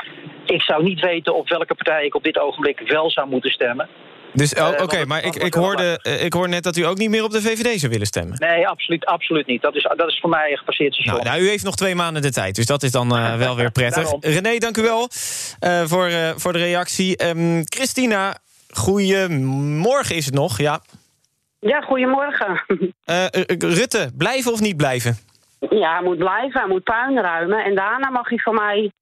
[0.45, 3.89] Ik zou niet weten op welke partij ik op dit ogenblik wel zou moeten stemmen.
[4.33, 7.11] Dus oh, oké, okay, maar ik, ik, hoorde, ik hoor net dat u ook niet
[7.11, 8.39] meer op de VVD zou willen stemmen.
[8.39, 9.63] Nee, absoluut, absoluut niet.
[9.63, 11.15] Dat is, dat is voor mij gepasseerd station.
[11.15, 13.57] Nou, nou, u heeft nog twee maanden de tijd, dus dat is dan uh, wel
[13.57, 14.13] weer prettig.
[14.21, 15.09] René, dank u wel
[15.65, 17.27] uh, voor, uh, voor de reactie.
[17.29, 18.37] Um, Christina,
[18.71, 20.81] goedemorgen is het nog, ja.
[21.59, 22.65] Ja, goedemorgen.
[23.59, 25.19] Rutte, blijven of niet blijven?
[25.71, 27.65] Ja, hij moet blijven, hij moet puin ruimen.
[27.65, 28.93] En daarna mag hij van mij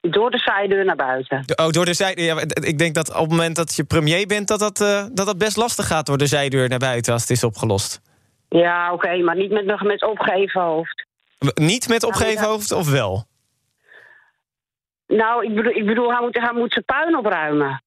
[0.00, 1.44] door de zijdeur naar buiten.
[1.56, 2.24] Oh, door de zijdeur.
[2.24, 4.48] Ja, ik denk dat op het moment dat je premier bent...
[4.48, 7.30] dat dat, uh, dat, dat best lastig gaat door de zijdeur naar buiten als het
[7.30, 8.00] is opgelost.
[8.48, 11.06] Ja, oké, okay, maar niet met, met opgeheven hoofd.
[11.54, 13.24] Niet met opgeheven hoofd, of wel?
[15.06, 17.82] Nou, ik bedoel, ik bedoel hij, moet, hij moet zijn puin opruimen.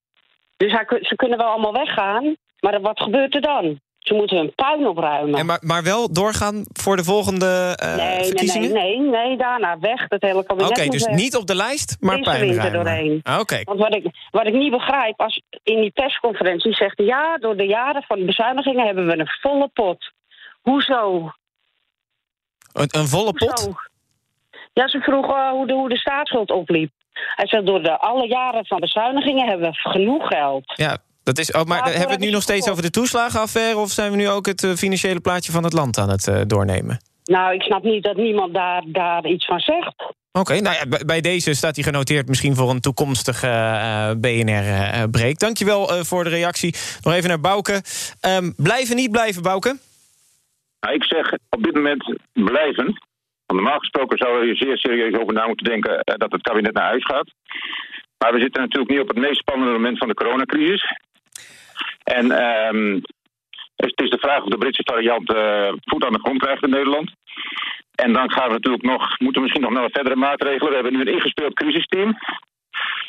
[0.58, 3.80] Dus hij, ze kunnen wel allemaal weggaan, maar wat gebeurt er dan?
[4.04, 5.40] Ze moeten hun puin opruimen.
[5.40, 8.74] En maar, maar wel doorgaan voor de volgende uh, nee, verkiezingen?
[8.74, 10.08] Nee, nee, nee, daarna weg.
[10.08, 11.16] Dat hele kabinet Oké, okay, dus weg.
[11.16, 12.74] niet op de lijst, maar puin ruimen.
[12.74, 13.20] doorheen.
[13.24, 13.42] Ah, Oké.
[13.42, 13.64] Okay.
[13.64, 16.98] Want wat ik, wat ik niet begrijp, als in die persconferentie zegt...
[16.98, 20.12] ja, door de jaren van bezuinigingen hebben we een volle pot.
[20.62, 21.32] Hoezo?
[22.74, 23.46] Een, een volle Hoezo?
[23.46, 23.76] pot?
[24.74, 26.92] Ja, ze vroegen uh, hoe, de, hoe de staatsschuld opliep.
[27.14, 30.64] Hij zegt, door de alle jaren van bezuinigingen hebben we genoeg geld.
[30.76, 33.78] Ja, Dat is, oh, maar hebben we het nu nog steeds over de toeslagenaffaire...
[33.78, 37.00] of zijn we nu ook het financiële plaatje van het land aan het doornemen?
[37.24, 40.14] Nou, ik snap niet dat niemand daar, daar iets van zegt.
[40.40, 45.40] Oké, nou ja, bij deze staat hij genoteerd misschien voor een toekomstige uh, BNR-break.
[45.40, 46.76] Dankjewel uh, voor de reactie.
[47.04, 47.82] Nog even naar Bouke.
[48.26, 49.78] Um, blijven, niet blijven, Bouke?
[50.80, 52.86] Nou, ik zeg op dit moment blijven.
[53.46, 56.90] Want normaal gesproken zou je zeer serieus over na moeten denken dat het kabinet naar
[56.94, 57.32] huis gaat.
[58.18, 60.84] Maar we zitten natuurlijk niet op het meest spannende moment van de coronacrisis.
[62.04, 62.26] En
[62.76, 63.02] um,
[63.76, 65.28] het is de vraag of de Britse variant
[65.84, 67.12] voet aan de grond krijgt in Nederland.
[67.96, 70.70] En dan gaan we natuurlijk nog, moeten we misschien nog naar verdere maatregelen.
[70.70, 72.18] We hebben nu een ingespeeld crisisteam.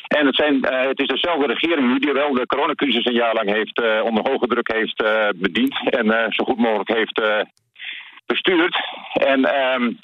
[0.07, 3.33] En het, zijn, uh, het is dezelfde regering nu die wel de coronacrisis een jaar
[3.33, 5.03] lang heeft, uh, onder hoge druk heeft
[5.35, 5.89] bediend.
[5.89, 7.21] En zo goed mogelijk heeft
[8.25, 8.75] bestuurd.
[9.13, 9.99] En um,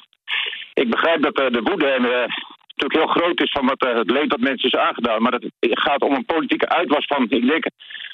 [0.74, 2.32] ik begrijp dat de woede en,
[2.82, 5.22] natuurlijk heel groot is van wat, het leed dat mensen is aangedaan.
[5.22, 7.66] Maar het gaat om een politieke uitwas van, ik denk,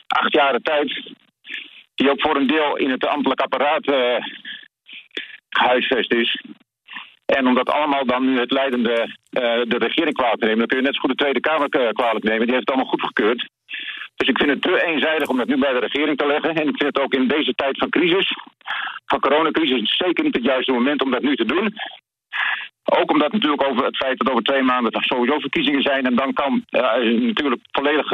[0.08, 1.16] acht jaren tijd.
[1.96, 3.86] Die ook voor een deel in het ambtelijk apparaat
[5.50, 6.42] gehuisvest is.
[7.26, 8.96] En om dat allemaal dan nu het leidende
[9.32, 11.68] uh, de regering kwalijk te nemen, dan kun je net zo goed de Tweede Kamer
[11.80, 12.46] uh, kwalijk nemen.
[12.46, 13.50] Die heeft het allemaal goedgekeurd.
[14.16, 16.50] Dus ik vind het te eenzijdig om dat nu bij de regering te leggen.
[16.50, 18.32] En ik vind het ook in deze tijd van crisis,
[19.06, 21.74] van coronacrisis, zeker niet het juiste moment om dat nu te doen.
[22.90, 26.06] Ook omdat natuurlijk over het feit dat over twee maanden er sowieso verkiezingen zijn.
[26.06, 26.82] En dan kan uh,
[27.20, 28.10] natuurlijk volledig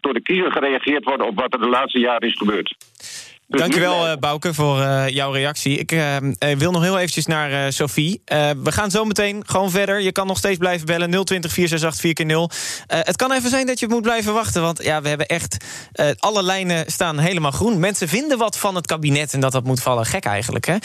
[0.00, 2.74] door de kiezer gereageerd worden op wat er de laatste jaren is gebeurd.
[3.52, 5.78] Dus Dankjewel, uh, Bouke, voor uh, jouw reactie.
[5.78, 6.16] Ik uh,
[6.58, 8.22] wil nog heel eventjes naar Sophie.
[8.62, 10.00] we gaan zo meteen gewoon verder.
[10.00, 11.10] Je kan nog steeds blijven bellen.
[11.24, 12.50] 020 468 4 0
[12.86, 14.62] Het kan even zijn dat je moet blijven wachten.
[14.62, 15.56] Want ja, we hebben echt...
[16.18, 17.78] alle lijnen staan helemaal groen.
[17.78, 20.06] Mensen vinden wat van het kabinet en dat dat moet vallen.
[20.06, 20.76] Gek eigenlijk, hè?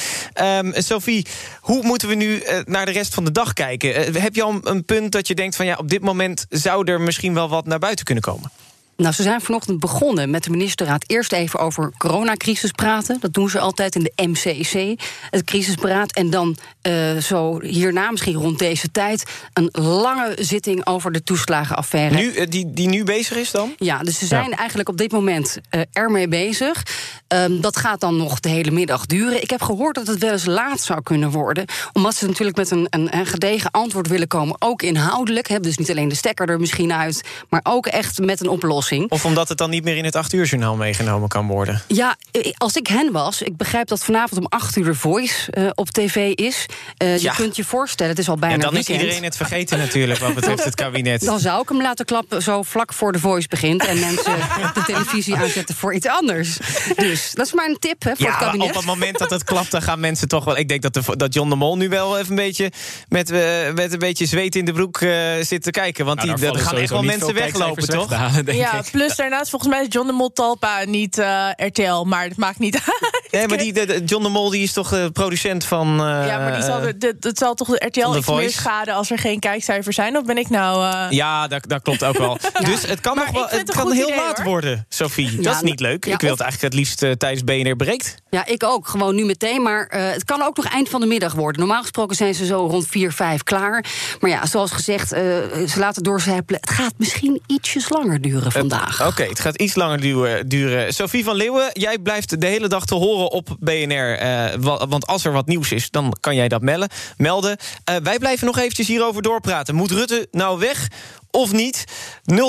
[0.57, 1.25] Um, Sophie,
[1.61, 4.21] hoe moeten we nu naar de rest van de dag kijken?
[4.21, 5.65] heb je al een punt dat je denkt van...
[5.65, 8.51] ja, op dit moment zou er misschien wel wat naar buiten kunnen komen?
[8.97, 13.17] Nou, ze zijn vanochtend begonnen met de ministerraad eerst even over coronacrisis praten.
[13.19, 16.11] Dat doen ze altijd in de MCC, het crisisberaad.
[16.11, 16.57] En dan
[16.87, 22.15] uh, zo hierna, misschien rond deze tijd, een lange zitting over de toeslagenaffaire.
[22.15, 23.73] Nu, eh, die, die nu bezig is dan?
[23.77, 26.83] Ja, dus ze zijn eigenlijk op dit moment uh, ermee bezig.
[27.27, 29.41] Um, dat gaat dan nog de hele middag duren.
[29.41, 31.65] Ik heb gehoord dat het wel eens laat zou kunnen worden.
[31.93, 34.55] Omdat ze natuurlijk met een, een, een gedegen antwoord willen komen.
[34.59, 35.47] Ook inhoudelijk.
[35.47, 37.23] Hè, dus niet alleen de stekker er misschien uit.
[37.49, 38.85] Maar ook echt met een oplossing.
[39.07, 41.81] Of omdat het dan niet meer in het 8 uur journaal meegenomen kan worden?
[41.87, 42.15] Ja,
[42.57, 45.89] als ik hen was, ik begrijp dat vanavond om 8 uur de Voice uh, op
[45.89, 46.65] tv is.
[47.03, 47.31] Uh, ja.
[47.31, 48.95] Je kunt je voorstellen, het is al bijna En dan weekend.
[48.97, 51.25] is iedereen het vergeten natuurlijk, wat betreft het kabinet.
[51.31, 53.85] Dan zou ik hem laten klappen zo vlak voor de Voice begint...
[53.85, 54.35] en mensen
[54.73, 56.57] de televisie aanzetten voor iets anders.
[56.95, 58.67] Dus dat is maar een tip hè, voor ja, het kabinet.
[58.69, 60.57] op het moment dat het klapt, dan gaan mensen toch wel...
[60.57, 62.71] Ik denk dat, de, dat John de Mol nu wel even een beetje...
[63.09, 64.97] met, uh, met een beetje zweet in de broek
[65.41, 66.05] zit te kijken.
[66.05, 68.09] Want nou, die, er gaan echt wel mensen weglopen, toch?
[68.45, 72.37] ja, plus daarnaast volgens mij is John de Mol Talpa niet uh, RTL, maar het
[72.37, 73.27] maakt niet uit.
[73.31, 75.87] Nee, maar die, de, John de Mol die is toch de producent van.
[75.87, 79.11] Uh, ja, maar die zal de, dat zal toch de RTL iets meer schaden als
[79.11, 80.17] er geen kijkcijfers zijn?
[80.17, 80.93] Of ben ik nou.
[80.93, 81.05] Uh...
[81.09, 82.37] Ja, dat, dat klopt ook wel.
[82.59, 82.65] ja.
[82.65, 83.47] Dus het kan nog wel.
[83.49, 84.45] Het, kan heel idee, laat hoor.
[84.45, 85.31] worden, Sophie.
[85.31, 86.05] Ja, dat is niet leuk.
[86.05, 88.15] Ja, ik wil het eigenlijk het liefst uh, tijdens BNR breekt.
[88.29, 88.87] Ja, ik ook.
[88.87, 89.61] Gewoon nu meteen.
[89.61, 91.59] Maar het kan ook nog eind van de middag worden.
[91.59, 93.85] Normaal gesproken zijn ze zo rond 4, 5 klaar.
[94.19, 96.61] Maar ja, zoals gezegd, ze laten doorcijpelen.
[96.61, 98.99] Het gaat misschien ietsjes langer duren vandaag.
[98.99, 99.99] Oké, okay, het gaat iets langer
[100.47, 100.93] duren.
[100.93, 104.21] Sophie van Leeuwen, jij blijft de hele dag te horen op BNR.
[104.21, 104.53] Uh,
[104.89, 106.89] want als er wat nieuws is, dan kan jij dat melden.
[107.17, 107.57] melden.
[107.89, 109.75] Uh, wij blijven nog eventjes hierover doorpraten.
[109.75, 110.87] Moet Rutte nou weg
[111.31, 111.83] of niet?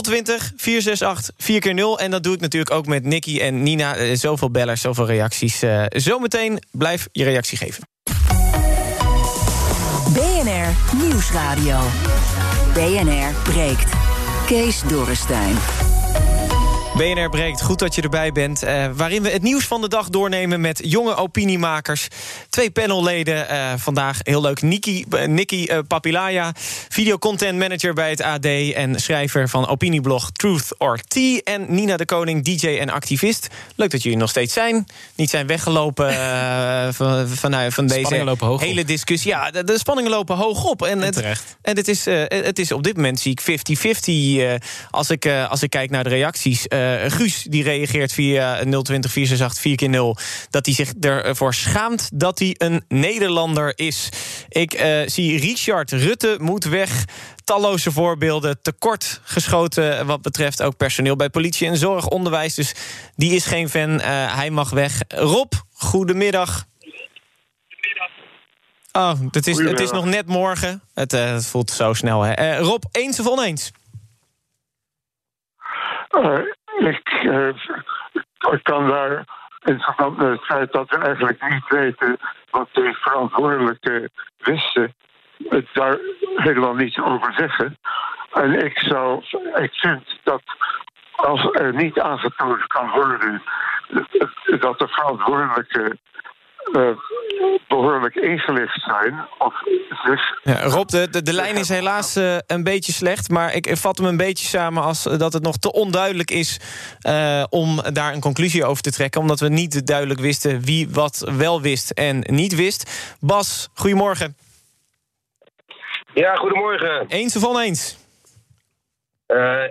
[0.03, 3.99] 020 468 4 keer 0 En dat doe ik natuurlijk ook met Nicky en Nina.
[3.99, 5.63] Uh, zoveel bellers, zoveel reacties.
[5.89, 7.85] zometeen blijf je reactie geven.
[10.13, 11.79] BNR Nieuwsradio.
[12.75, 13.93] BNR breekt.
[14.47, 15.57] Kees Dorrestein.
[16.99, 18.65] BNR breekt, goed dat je erbij bent.
[18.65, 22.09] Uh, waarin we het nieuws van de dag doornemen met jonge opiniemakers.
[22.49, 24.63] Twee panelleden uh, vandaag, heel leuk.
[24.63, 26.53] Nikki, uh, Nikki Papilaya,
[26.89, 28.45] videocontent manager bij het AD...
[28.75, 31.41] en schrijver van opinieblog Truth or Tea.
[31.45, 33.49] En Nina de Koning, DJ en activist.
[33.77, 34.87] Leuk dat jullie nog steeds zijn.
[35.15, 36.15] Niet zijn weggelopen
[36.95, 39.31] van, van, van deze hele discussie.
[39.31, 40.83] Ja, de, de, spanningen lopen hoog op.
[40.83, 41.23] En, het,
[41.63, 43.61] en het, is, het is op dit moment zie ik
[44.61, 46.67] 50-50 als, ik, als ik kijk naar de reacties...
[46.95, 50.17] Uh, Guus die reageert via 020 468 4 keer 0
[50.51, 54.09] dat hij zich ervoor schaamt dat hij een Nederlander is.
[54.49, 57.05] Ik uh, zie Richard Rutte moet weg.
[57.45, 62.55] Talloze voorbeelden, tekort geschoten wat betreft ook personeel bij politie en zorg, onderwijs.
[62.55, 62.75] Dus
[63.17, 64.01] die is geen fan, uh,
[64.35, 65.01] hij mag weg.
[65.09, 66.67] Rob, goedemiddag.
[68.93, 70.83] Oh, het is, het is nog net morgen.
[70.95, 72.23] Het, uh, het voelt zo snel.
[72.23, 72.53] Hè.
[72.53, 73.73] Uh, Rob, eens of oneens?
[76.79, 77.11] Ik,
[78.51, 79.25] ik kan daar
[79.65, 82.19] in verband met het feit dat we eigenlijk niet weten
[82.51, 84.95] wat de verantwoordelijke wisten,
[85.49, 85.99] het daar
[86.37, 87.79] helemaal niets over zeggen.
[88.33, 90.43] En ik zou, ik vind dat
[91.17, 93.43] als er niet aangetoond kan worden
[94.61, 95.99] dat de verantwoordelijke
[96.73, 96.89] uh,
[97.69, 99.27] behoorlijk ingelicht zijn.
[99.39, 99.55] Of
[100.05, 100.35] dus...
[100.43, 103.29] ja, Rob, de, de, de lijn is helaas uh, een beetje slecht...
[103.29, 106.61] maar ik vat hem een beetje samen als dat het nog te onduidelijk is...
[107.09, 109.21] Uh, om daar een conclusie over te trekken...
[109.21, 113.17] omdat we niet duidelijk wisten wie wat wel wist en niet wist.
[113.21, 114.37] Bas, goedemorgen.
[116.15, 117.07] Ja, goedemorgen.
[117.09, 117.97] Eens of oneens?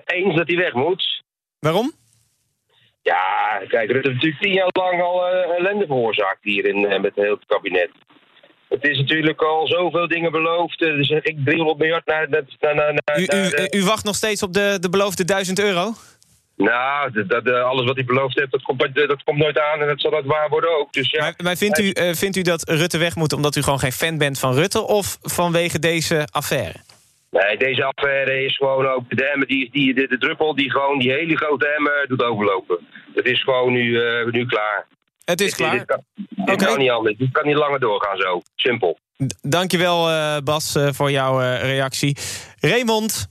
[0.06, 1.24] eens dat hij weg moet.
[1.60, 1.92] Waarom?
[3.12, 7.00] Ja, kijk, Rutte heeft natuurlijk tien jaar lang al uh, ellende veroorzaakt hier in, uh,
[7.00, 7.90] met heel het kabinet.
[8.70, 10.80] Het is natuurlijk al zoveel dingen beloofd.
[10.80, 12.30] Dus ik 300 miljard naar...
[12.30, 13.28] naar, naar, naar u,
[13.74, 15.94] u, u, wacht nog steeds op de, de beloofde 1000 euro?
[16.56, 19.88] Nou, dat, dat, alles wat hij beloofd heeft, dat komt, dat komt nooit aan en
[19.88, 20.94] dat zal het waar worden ook.
[20.94, 23.80] Dus ja, maar, maar vindt, u, vindt u dat Rutte weg moet omdat u gewoon
[23.80, 24.88] geen fan bent van Rutte...
[24.88, 26.87] of vanwege deze affaire?
[27.30, 31.00] Nee, deze affaire is gewoon ook de emmer, die, die, de, de druppel die gewoon
[31.00, 32.88] die hele grote emmer doet overlopen.
[33.14, 34.88] Het is gewoon nu, uh, nu klaar.
[35.26, 35.72] Het is klaar?
[35.72, 36.04] Dit, kan,
[36.46, 37.18] dit kan niet anders.
[37.18, 38.42] Dit kan niet langer doorgaan zo.
[38.56, 38.98] Simpel.
[39.28, 42.18] D dankjewel uh, Bas uh, voor jouw reactie.
[42.60, 43.28] Raymond.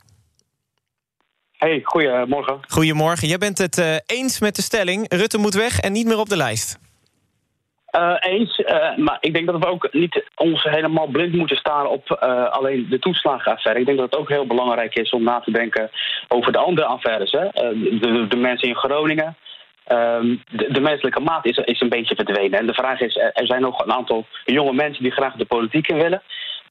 [1.52, 2.58] Hey, goedemorgen.
[2.68, 3.28] Goedemorgen.
[3.28, 5.12] Jij bent het eens met de stelling...
[5.12, 6.78] Rutte moet weg en niet meer op de lijst.
[7.96, 11.90] Uh, eens, uh, maar ik denk dat we ook niet ons helemaal blind moeten staren
[11.90, 13.80] op uh, alleen de toeslagenaffaire.
[13.80, 15.90] Ik denk dat het ook heel belangrijk is om na te denken
[16.28, 17.30] over de andere affaires.
[17.30, 17.48] Hè?
[17.98, 19.36] De, de, mensen in Groningen.
[19.88, 22.58] Um, de, de, menselijke maat is, is een beetje verdwenen.
[22.58, 25.88] En de vraag is, er zijn nog een aantal jonge mensen die graag de politiek
[25.88, 26.22] in willen.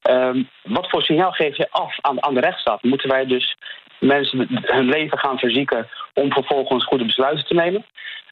[0.10, 2.84] Um, wat voor signaal geef je af aan, de rechtsstaat?
[2.84, 3.56] Moeten wij dus
[4.00, 7.86] mensen hun leven gaan verzieken om vervolgens goede besluiten te nemen?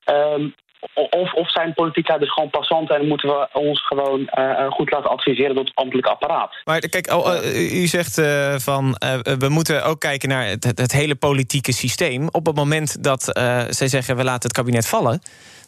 [0.05, 0.53] Um,
[0.93, 5.09] of, of zijn politiek leiders gewoon passanten en moeten we ons gewoon uh, goed laten
[5.09, 6.55] adviseren door het ambtelijk apparaat?
[6.63, 8.21] Maar kijk, oh, uh, u zegt
[8.63, 8.95] van
[9.39, 12.27] we moeten ook kijken naar het, het, hele politieke systeem.
[12.31, 13.23] Op het moment dat
[13.69, 15.21] zij zeggen we laten het kabinet vallen,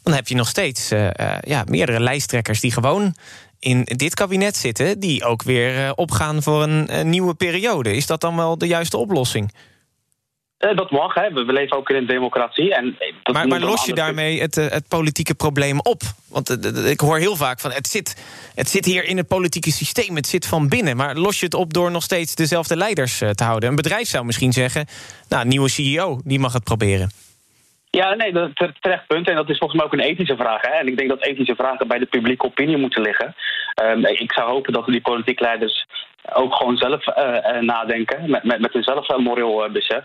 [0.03, 0.89] dan heb je nog steeds
[1.41, 3.15] ja, meerdere lijsttrekkers die gewoon
[3.59, 7.95] in dit kabinet zitten, die ook weer opgaan voor een nieuwe periode.
[7.95, 9.51] Is dat dan wel de juiste oplossing?
[10.59, 11.33] Uh, dat mag, hè.
[11.33, 12.75] We, leven ook in een democratie.
[12.75, 12.97] En
[13.31, 16.01] maar, maar los je daarmee het, uh, het, politieke probleem op?
[16.29, 19.71] Want uh, ik hoor heel vaak van het zit, het zit hier in het politieke
[19.71, 20.97] systeem, het zit van binnen.
[20.97, 23.69] Maar los je het op door nog steeds dezelfde leiders te houden?
[23.69, 24.85] Een bedrijf zou misschien zeggen,
[25.29, 27.09] nou, nieuwe CEO, die mag het proberen.
[27.89, 29.27] Ja, nee, dat is terecht punt.
[29.29, 30.61] En dat is volgens mij ook een ethische vraag.
[30.61, 30.69] Hè?
[30.69, 33.35] En ik denk dat ethische vragen bij de publieke opinie moeten liggen.
[33.83, 35.85] Um, ik zou hopen dat die politiek leiders
[36.33, 40.03] ook gewoon zelf uh, nadenken, met, met, met een zelf moreel uh, besef.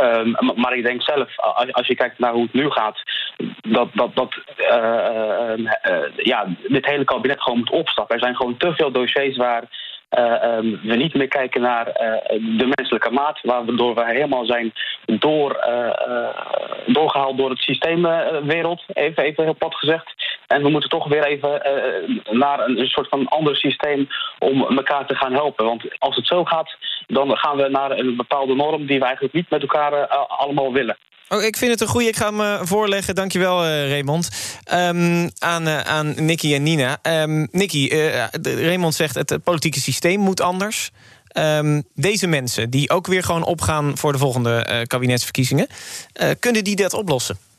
[0.00, 1.38] Um, maar ik denk zelf,
[1.70, 3.02] als, je kijkt naar hoe het nu gaat,
[3.60, 5.66] dat, dat, dat uh,
[6.16, 8.14] ja, dit hele kabinet gewoon moet opstappen.
[8.14, 9.62] Er zijn gewoon te veel dossiers waar
[10.18, 11.84] um, we niet meer kijken naar
[12.58, 14.72] de menselijke maat, waardoor we helemaal zijn
[15.04, 15.64] door,
[16.86, 20.14] doorgehaald door het systeemwereld, even, even heel plat gezegd.
[20.52, 21.62] En we moeten toch weer even
[22.30, 24.08] naar een, soort van ander systeem
[24.38, 25.64] om elkaar te gaan helpen.
[25.64, 29.34] Want als het zo gaat, dan gaan we naar een bepaalde norm die we eigenlijk
[29.34, 30.96] niet met elkaar allemaal willen.
[31.28, 32.08] Oh, ik vind het een goede.
[32.08, 33.14] Ik ga hem voorleggen.
[33.14, 34.28] Dankjewel, Raymond.
[34.72, 36.98] Um, aan, aan Nicky en Nina.
[37.02, 37.88] Um, Nicky,
[38.42, 40.90] Raymond zegt het, politieke systeem moet anders.
[41.38, 45.66] Um, deze mensen die ook weer gewoon opgaan voor de volgende kabinetsverkiezingen...
[46.38, 47.49] kunnen die dat oplossen?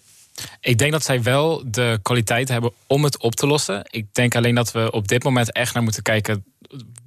[0.62, 3.84] Ik denk dat zij wel de kwaliteit hebben om het op te lossen.
[3.90, 6.44] Ik denk alleen dat we op dit moment echt naar moeten kijken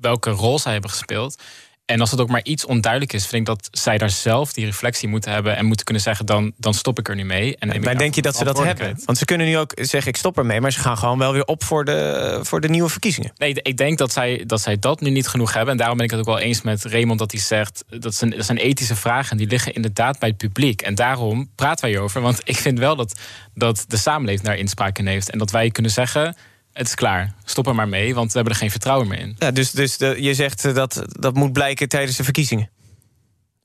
[0.01, 1.43] welke rol zij hebben gespeeld.
[1.87, 4.65] En als het ook maar iets onduidelijk is, vind ik dat zij daar zelf die
[4.65, 7.57] reflectie moeten hebben en moeten kunnen zeggen: dan, dan stop ik er nu mee.
[7.57, 9.01] En maar denk je dat ze dat hebben?
[9.05, 11.45] Want ze kunnen nu ook zeggen: ik stop ermee, maar ze gaan gewoon wel weer
[11.45, 13.33] op voor de, voor de nieuwe verkiezingen.
[13.37, 15.73] Nee, ik denk dat zij, dat zij dat nu niet genoeg hebben.
[15.73, 18.31] En daarom ben ik het ook wel eens met Raymond dat hij zegt: dat zijn,
[18.31, 20.83] dat zijn ethische vragen en die liggen inderdaad bij het publiek.
[20.83, 22.21] En daarom praten wij over.
[22.21, 23.21] Want ik vind wel dat,
[23.55, 25.31] dat de samenleving daar inspraak in heeft.
[25.31, 26.37] En dat wij kunnen zeggen
[26.75, 27.35] het is klaar.
[27.45, 29.37] Stop er maar mee, want we hebben er geen vertrouwen meer in.
[29.39, 32.71] Ja, dus dus de, je zegt eh, dat dat moet blijken tijdens de verkiezingen.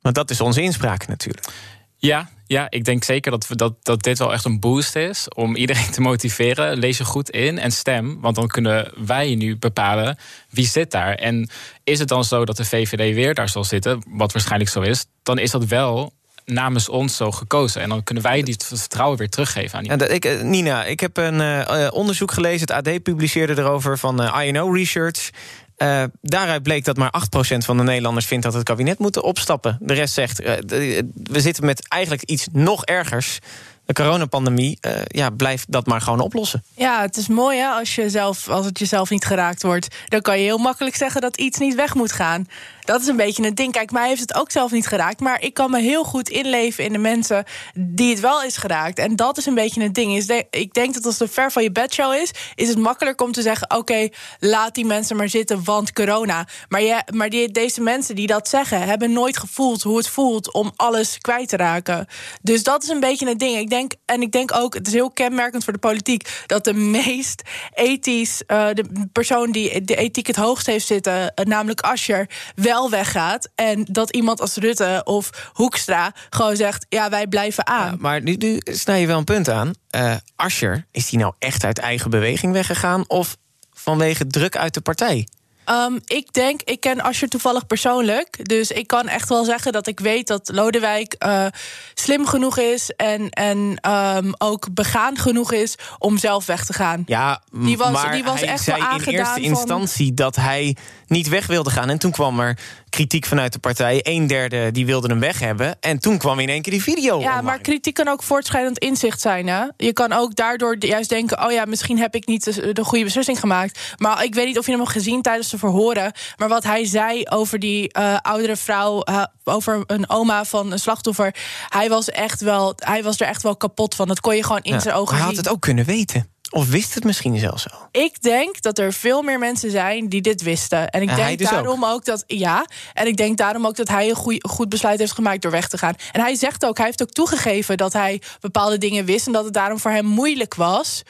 [0.01, 1.47] Want dat is onze inspraak natuurlijk.
[1.95, 5.27] Ja, ja, ik denk zeker dat, we dat, dat dit wel echt een boost is
[5.27, 6.77] om iedereen te motiveren.
[6.77, 10.17] Lees je goed in en stem, want dan kunnen wij nu bepalen
[10.49, 11.15] wie zit daar.
[11.15, 11.49] En
[11.83, 15.05] is het dan zo dat de VVD weer daar zal zitten, wat waarschijnlijk zo is,
[15.23, 16.13] dan is dat wel
[16.51, 17.81] namens ons zo gekozen.
[17.81, 20.99] En dan kunnen wij die vertrouwen weer teruggeven aan die ja, ik, eh, Nina, ik
[20.99, 22.59] heb een uh, onderzoek gelezen.
[22.59, 25.29] Het AD publiceerde erover van uh, INO Research.
[25.77, 27.13] Uh, daaruit bleek dat maar
[27.53, 29.77] 8% van de Nederlanders vindt dat het kabinet moet opstappen.
[29.81, 33.39] De rest zegt, we zitten met eigenlijk iets nog ergers.
[33.85, 36.63] de coronapandemie, uh, ja, blijf dat maar gewoon oplossen.
[36.75, 39.95] Ja, het is mooi hè, als, je zelf, als het jezelf niet geraakt wordt.
[40.07, 42.47] Dan kan je heel makkelijk zeggen dat iets niet weg moet gaan.
[42.89, 43.71] Dat is een beetje een ding.
[43.71, 45.19] Kijk, mij heeft het ook zelf niet geraakt.
[45.19, 48.99] Maar ik kan me heel goed inleven in de mensen die het wel is geraakt.
[48.99, 50.15] En dat is een beetje het ding.
[50.15, 53.31] Is ik denk dat als het ver van je bedshow is, is het makkelijker om
[53.31, 54.09] te zeggen: oké,
[54.39, 56.47] laat die mensen maar zitten, want corona.
[56.69, 60.53] Maar, je, maar die, deze mensen die dat zeggen, hebben nooit gevoeld hoe het voelt
[60.53, 62.07] om alles kwijt te raken.
[62.41, 63.57] Dus dat is een beetje het ding.
[63.57, 66.73] Ik denk, en ik denk ook, het is heel kenmerkend voor de politiek, dat de
[66.73, 67.41] meest
[67.73, 72.78] ethisch, uh, de persoon die de ethiek het hoogst heeft zitten, uh, namelijk Ascher, wel
[72.87, 73.49] weggaat.
[73.55, 77.97] En dat iemand als Rutte of Hoekstra gewoon zegt: ja, wij blijven aan.
[77.99, 79.73] maar nu, nu snij je wel een punt aan.
[79.95, 83.03] Uh, Ascher, is die nou echt uit eigen beweging weggegaan?
[83.07, 83.37] Of
[83.73, 85.27] vanwege druk uit de partij?
[85.71, 88.49] Um, ik denk, ik ken Asje toevallig persoonlijk.
[88.49, 91.45] Dus ik kan echt wel zeggen dat ik weet dat Lodewijk uh,
[91.93, 92.91] slim genoeg is.
[92.95, 97.03] En, en um, ook begaan genoeg is om zelf weg te gaan.
[97.05, 100.75] Ja, die was, maar die was hij echt zei in eerste instantie dat hij
[101.07, 101.89] niet weg wilde gaan.
[101.89, 102.57] En toen kwam er
[102.89, 103.99] kritiek vanuit de partij.
[104.03, 105.77] Een derde die wilde hem weg hebben.
[105.79, 107.19] En toen kwam in één keer die video.
[107.19, 109.47] Ja, maar kritiek kan ook voortschrijdend inzicht zijn.
[109.47, 109.63] Hè?
[109.77, 113.39] Je kan ook daardoor juist denken: oh ja, misschien heb ik niet de, goede beslissing
[113.39, 113.79] gemaakt.
[113.97, 116.11] Maar ik weet niet of je hem hebt gezien tijdens de verhoren.
[116.37, 120.79] Maar wat hij zei over die uh, oudere vrouw, uh, over een oma van een
[120.79, 121.35] slachtoffer.
[121.67, 124.07] Hij was echt wel, hij was er echt wel kapot van.
[124.07, 125.17] Dat kon je gewoon in ja, zijn ogen zien.
[125.17, 126.37] Hij had het ook kunnen weten.
[126.51, 127.69] Of wist het misschien zelfs zo?
[127.91, 130.89] Ik denk dat er veel meer mensen zijn die dit wisten.
[130.89, 132.05] En ik denk dus daarom ook.
[132.05, 132.23] dat.
[132.27, 132.65] Ja.
[132.93, 135.77] En ik denk daarom ook dat hij een goed besluit heeft gemaakt door weg te
[135.77, 135.93] gaan.
[136.11, 139.27] En hij zegt ook, hij heeft ook toegegeven dat hij bepaalde dingen wist.
[139.27, 141.03] En dat het daarom voor hem moeilijk was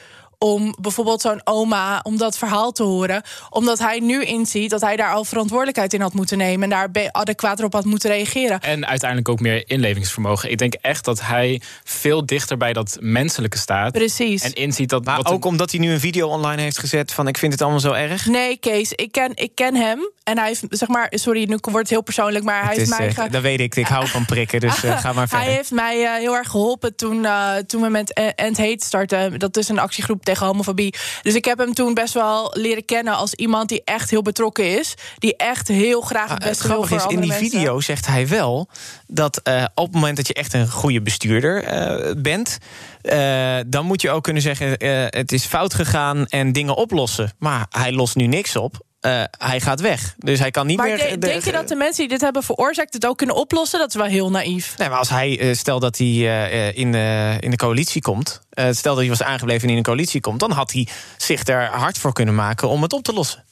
[0.44, 3.22] om bijvoorbeeld zo'n oma, om dat verhaal te horen.
[3.50, 6.72] Omdat hij nu inziet dat hij daar al verantwoordelijkheid in had moeten nemen.
[6.72, 8.60] En daar adequaat op had moeten reageren.
[8.60, 10.50] En uiteindelijk ook meer inlevingsvermogen.
[10.50, 13.92] Ik denk echt dat hij veel dichter bij dat menselijke staat.
[13.92, 14.42] Precies.
[14.42, 15.04] En inziet dat.
[15.04, 17.80] Maar ook omdat hij nu een video online heeft gezet van ik vind het allemaal
[17.80, 18.26] zo erg.
[18.26, 20.10] Nee, Kees, ik ken, ik ken hem.
[20.24, 23.08] En hij heeft, zeg maar, sorry, nu wordt het heel persoonlijk, maar hij heeft mij.
[23.08, 25.46] Uh, dat weet ik, ik hou van prikken, dus uh, ga maar verder.
[25.46, 27.26] Hij heeft mij uh, heel erg geholpen toen,
[27.66, 29.38] toen we met End Hate starten.
[29.38, 30.94] Dat is een actiegroep tegen homofobie.
[31.22, 34.78] Dus ik heb hem toen best wel leren kennen als iemand die echt heel betrokken
[34.78, 34.94] is.
[35.18, 38.68] Die echt heel graag het ah, beste wil is, in die video zegt hij wel
[39.06, 39.40] dat
[39.74, 41.64] op het moment dat je echt een goede bestuurder
[42.22, 42.58] bent,
[43.66, 44.70] dan moet je ook kunnen zeggen:
[45.08, 47.32] het is fout gegaan en dingen oplossen.
[47.38, 48.88] Maar hij lost nu niks op.
[49.00, 50.14] Uh, hij gaat weg.
[50.18, 51.10] Dus hij kan niet maar meer.
[51.10, 53.78] De, denk je dat de mensen die dit hebben veroorzaakt het ook kunnen oplossen?
[53.78, 54.78] Dat is wel heel naïef.
[54.78, 56.94] Nee, maar als hij, uh, stel dat hij uh, in,
[57.40, 58.40] in de coalitie komt.
[58.50, 60.40] stel dat hij was aangebleven en in een coalitie komt.
[60.40, 63.44] dan had hij zich er hard voor kunnen maken om het op te lossen.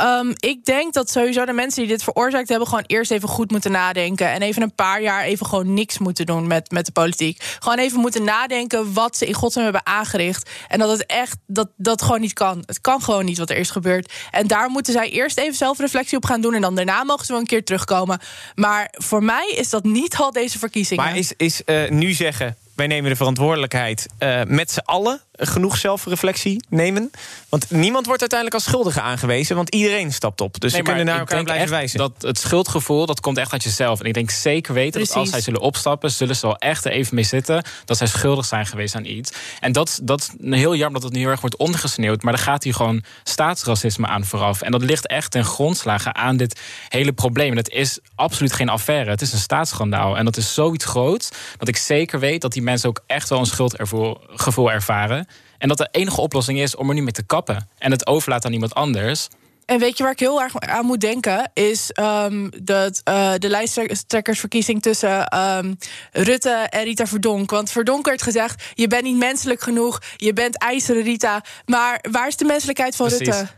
[0.00, 3.50] Um, ik denk dat sowieso de mensen die dit veroorzaakt hebben, gewoon eerst even goed
[3.50, 4.28] moeten nadenken.
[4.28, 7.42] En even een paar jaar even gewoon niks moeten doen met, met de politiek.
[7.58, 10.50] Gewoon even moeten nadenken wat ze in godsnaam hebben aangericht.
[10.68, 12.62] En dat het echt dat, dat gewoon niet kan.
[12.66, 14.12] Het kan gewoon niet wat er is gebeurd.
[14.30, 16.54] En daar moeten zij eerst even zelfreflectie op gaan doen.
[16.54, 18.20] En dan daarna mogen ze wel een keer terugkomen.
[18.54, 21.04] Maar voor mij is dat niet al deze verkiezingen.
[21.04, 25.76] Maar is, is uh, nu zeggen wij nemen de verantwoordelijkheid uh, met z'n allen genoeg
[25.76, 27.10] zelfreflectie nemen.
[27.48, 30.60] Want niemand wordt uiteindelijk als schuldige aangewezen, want iedereen stapt op.
[30.60, 31.98] Dus nee, we kunnen naar elkaar blijven wijzen.
[31.98, 34.00] Dat het schuldgevoel dat komt echt uit jezelf.
[34.00, 36.92] En ik denk zeker weten dat als zij zullen opstappen, zullen ze wel echt er
[36.92, 39.32] even mee zitten dat zij schuldig zijn geweest aan iets.
[39.60, 42.22] En dat, dat is heel jammer dat het nu heel erg wordt ondergesneeuwd.
[42.22, 44.62] Maar er gaat hier gewoon staatsracisme aan vooraf.
[44.62, 47.50] En dat ligt echt ten grondslagen aan dit hele probleem.
[47.50, 49.10] En het is absoluut geen affaire.
[49.10, 50.16] Het is een staatsschandaal.
[50.16, 51.28] En dat is zoiets groots
[51.58, 55.26] dat ik zeker weet dat die mensen ook echt wel een schuldgevoel ervaren.
[55.58, 57.68] En dat de enige oplossing is om er nu mee te kappen.
[57.78, 59.28] En het overlaat aan iemand anders.
[59.70, 61.50] En weet je waar ik heel erg aan moet denken?
[61.54, 65.76] Is um, dat, uh, de lijsttrekkersverkiezing tussen um,
[66.12, 67.50] Rutte en Rita Verdonk.
[67.50, 71.44] Want Verdonk werd gezegd: je bent niet menselijk genoeg, je bent ijzeren Rita.
[71.66, 73.26] Maar waar is de menselijkheid van Precies.
[73.26, 73.48] Rutte?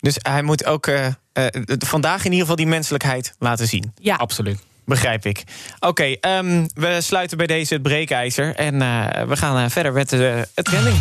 [0.00, 1.46] Dus hij moet ook uh, uh,
[1.78, 3.92] vandaag in ieder geval die menselijkheid laten zien.
[4.00, 4.60] Ja, absoluut.
[4.86, 5.44] Begrijp ik.
[5.80, 8.54] Oké, um, we sluiten bij deze het breekijzer.
[8.54, 10.96] En uh, we gaan uh, verder met uh, het trending.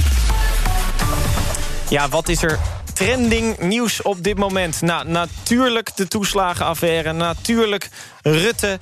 [1.89, 2.59] Ja, wat is er
[2.93, 4.81] trending nieuws op dit moment?
[4.81, 7.11] Nou, natuurlijk de toeslagenaffaire.
[7.11, 7.89] Natuurlijk
[8.21, 8.79] Rutte.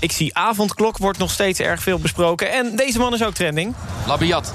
[0.00, 2.52] Ik zie avondklok, wordt nog steeds erg veel besproken.
[2.52, 3.74] En deze man is ook trending.
[4.06, 4.54] Labiat.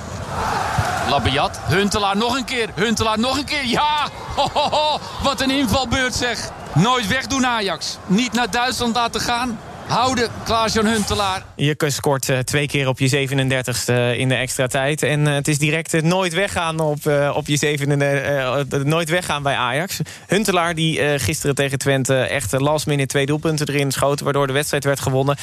[1.09, 1.59] Labiat.
[1.67, 2.69] Huntelaar nog een keer.
[2.75, 3.65] Huntelaar nog een keer.
[3.65, 4.09] Ja!
[4.35, 4.99] Ho, ho, ho.
[5.23, 6.49] Wat een invalbeurt zeg.
[6.73, 7.97] Nooit wegdoen Ajax.
[8.07, 9.59] Niet naar Duitsland laten gaan.
[9.87, 11.45] Houden, Klaas-Jan Huntelaar.
[11.55, 15.03] Je scoort uh, twee keer op je 37ste in de extra tijd.
[15.03, 16.97] En uh, het is direct uh, nooit weggaan op,
[17.33, 19.99] op je 37 nooit weggaan bij Ajax.
[20.27, 24.23] Huntelaar die gisteren tegen Twente echt last minute twee doelpunten erin schoten...
[24.23, 25.37] waardoor de wedstrijd werd gewonnen.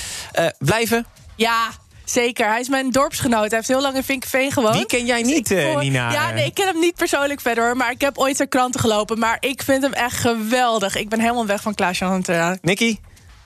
[0.58, 1.06] blijven?
[1.36, 1.70] Ja,
[2.10, 3.48] Zeker, hij is mijn dorpsgenoot.
[3.48, 4.74] Hij heeft heel lang in Vinkenveen gewoond.
[4.74, 6.12] Die ken jij niet, dus Nina?
[6.12, 7.76] Ja, nee, ik ken hem niet persoonlijk verder hoor.
[7.76, 9.18] Maar ik heb ooit zijn kranten gelopen.
[9.18, 10.96] Maar ik vind hem echt geweldig.
[10.96, 12.58] Ik ben helemaal weg van Klaas-Jan Huntelaar.
[12.62, 12.96] Nicky?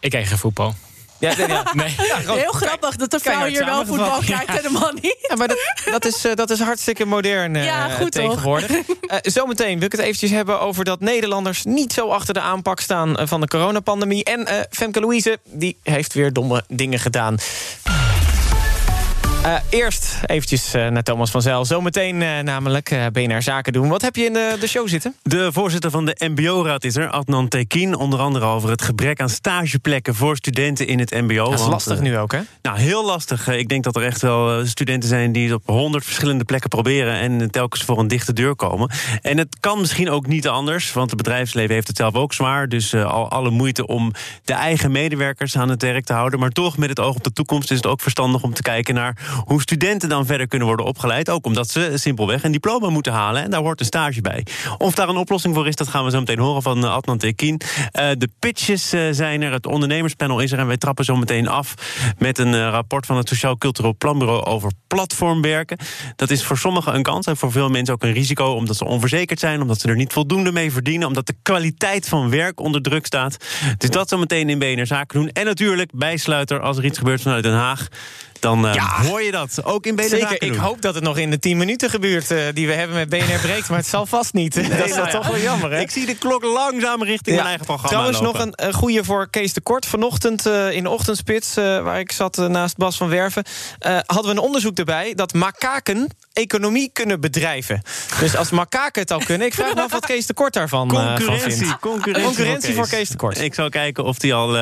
[0.00, 0.74] Ik kijk geen voetbal.
[1.18, 1.94] Ja, ja, nee.
[2.42, 5.16] Heel grappig dat de vrouw hier wel voetbal kijkt en de man niet.
[5.28, 5.58] Ja, maar dat,
[5.90, 8.70] dat, is, dat is hartstikke modern uh, ja, goed, tegenwoordig.
[8.70, 8.78] Uh,
[9.22, 11.64] zometeen wil ik het eventjes hebben over dat Nederlanders...
[11.64, 14.24] niet zo achter de aanpak staan van de coronapandemie.
[14.24, 17.36] En uh, Femke Louise, die heeft weer domme dingen gedaan.
[19.44, 21.64] Uh, eerst eventjes uh, naar Thomas van Zijl.
[21.64, 23.88] Zometeen uh, namelijk uh, BNR Zaken doen.
[23.88, 25.14] Wat heb je in de, de show zitten?
[25.22, 27.96] De voorzitter van de MBO-raad is er, Adnan Tekin.
[27.96, 31.50] Onder andere over het gebrek aan stageplekken voor studenten in het MBO.
[31.50, 32.40] Dat is lastig nu ook, hè?
[32.62, 33.48] Nou, heel lastig.
[33.48, 37.14] Ik denk dat er echt wel studenten zijn die het op honderd verschillende plekken proberen...
[37.14, 38.90] en telkens voor een dichte deur komen.
[39.22, 42.68] En het kan misschien ook niet anders, want het bedrijfsleven heeft het zelf ook zwaar.
[42.68, 44.12] Dus al alle moeite om
[44.44, 46.38] de eigen medewerkers aan het werk te houden.
[46.38, 48.94] Maar toch, met het oog op de toekomst, is het ook verstandig om te kijken
[48.94, 51.30] naar hoe studenten dan verder kunnen worden opgeleid.
[51.30, 53.42] Ook omdat ze simpelweg een diploma moeten halen.
[53.42, 54.46] En daar hoort een stage bij.
[54.78, 57.18] Of daar een oplossing voor is, dat gaan we zo meteen horen van uh, Adnan
[57.18, 57.60] Tekin.
[57.64, 60.58] Uh, de pitches uh, zijn er, het ondernemerspanel is er.
[60.58, 61.74] En wij trappen zo meteen af
[62.18, 65.78] met een rapport van het Sociaal Cultureel Planbureau over platformwerken.
[66.16, 68.44] Dat is voor sommigen een kans en voor veel mensen ook een risico.
[68.44, 71.08] Omdat ze onverzekerd zijn, omdat ze er niet voldoende mee verdienen.
[71.08, 73.36] Omdat de kwaliteit van werk onder druk staat.
[73.78, 75.28] Dus dat zo meteen in BNR Zaken doen.
[75.28, 77.88] En natuurlijk bijsluiter als er iets gebeurt vanuit Den Haag
[78.44, 79.64] dan uh, hoor je dat.
[79.64, 82.38] Ook in BNR Zeker, ik hoop dat het nog in de 10 minuten gebeurt uh,
[82.54, 83.68] die we hebben met BNR Breekt.
[83.68, 84.54] Maar het zal vast niet.
[84.54, 85.80] Nee, dat is nou toch wel jammer, hè?
[85.80, 87.42] Ik zie de klok langzaam richting ja.
[87.42, 88.38] mijn eigen programma Trouwens lopen.
[88.38, 89.86] nog een, een goede voor Kees de Kort.
[89.86, 93.44] Vanochtend uh, in de ochtendspits, waar ik zat naast Bas van Werven...
[94.06, 97.82] hadden we een onderzoek erbij dat makaken economie kunnen bedrijven.
[98.20, 99.46] Dus als makaken het al kunnen...
[99.46, 101.78] ik vraag me af wat Kees de Kort daarvan concurrentie, vindt.
[101.78, 103.40] Concurrentie, concurrentie voor Kees de Kort.
[103.40, 104.52] Ik zou kijken of hij al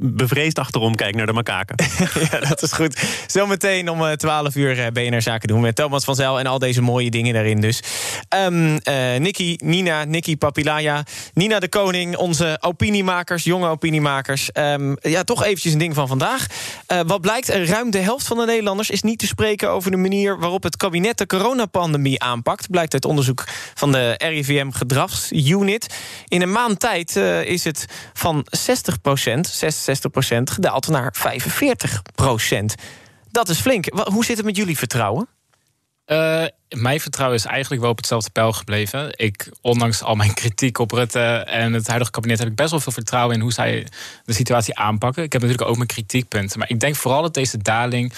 [0.00, 1.76] bevreesd achterom kijkt naar de makaken.
[2.30, 3.00] ja, dat is goed.
[3.26, 6.82] Zometeen om 12 uur uh, BNR Zaken doen met Thomas van Zijl en al deze
[6.82, 7.82] mooie dingen daarin dus.
[8.36, 8.80] Um, uh,
[9.18, 11.02] Nikki, Nina, Nikki Papilaya,
[11.34, 14.50] Nina de Koning, onze opiniemakers, jonge opiniemakers.
[14.54, 16.46] Um, ja, toch eventjes een ding van vandaag.
[16.92, 19.96] Uh, wat blijkt, ruim de helft van de Nederlanders is niet te spreken over de
[19.96, 22.70] manier waarop het kabinet de coronapandemie aanpakt.
[22.70, 23.44] Blijkt uit onderzoek
[23.74, 25.96] van de RIVM Gedragsunit.
[26.28, 27.16] In een maand tijd
[27.46, 28.60] is het van 60%
[29.10, 32.74] 66% gedaald naar 45%
[33.36, 33.86] dat is flink.
[34.12, 35.28] Hoe zit het met jullie vertrouwen?
[36.06, 39.12] Uh, mijn vertrouwen is eigenlijk wel op hetzelfde pijl gebleven.
[39.16, 42.80] Ik, ondanks al mijn kritiek op Rutte en het huidige kabinet, heb ik best wel
[42.80, 43.86] veel vertrouwen in hoe zij
[44.24, 45.22] de situatie aanpakken.
[45.22, 46.58] Ik heb natuurlijk ook mijn kritiekpunten.
[46.58, 48.12] Maar ik denk vooral dat deze daling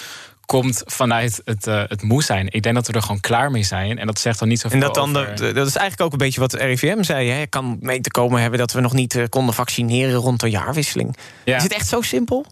[0.49, 2.47] komt vanuit het, uh, het moe zijn.
[2.49, 3.99] Ik denk dat we er gewoon klaar mee zijn.
[3.99, 5.35] En dat zegt dan niet zoveel En dat, dan over...
[5.35, 7.29] de, dat is eigenlijk ook een beetje wat de RIVM zei.
[7.29, 7.47] Hè?
[7.47, 11.17] Kan mee te komen hebben dat we nog niet uh, konden vaccineren rond de jaarwisseling.
[11.45, 11.55] Ja.
[11.55, 12.45] Is het echt zo simpel?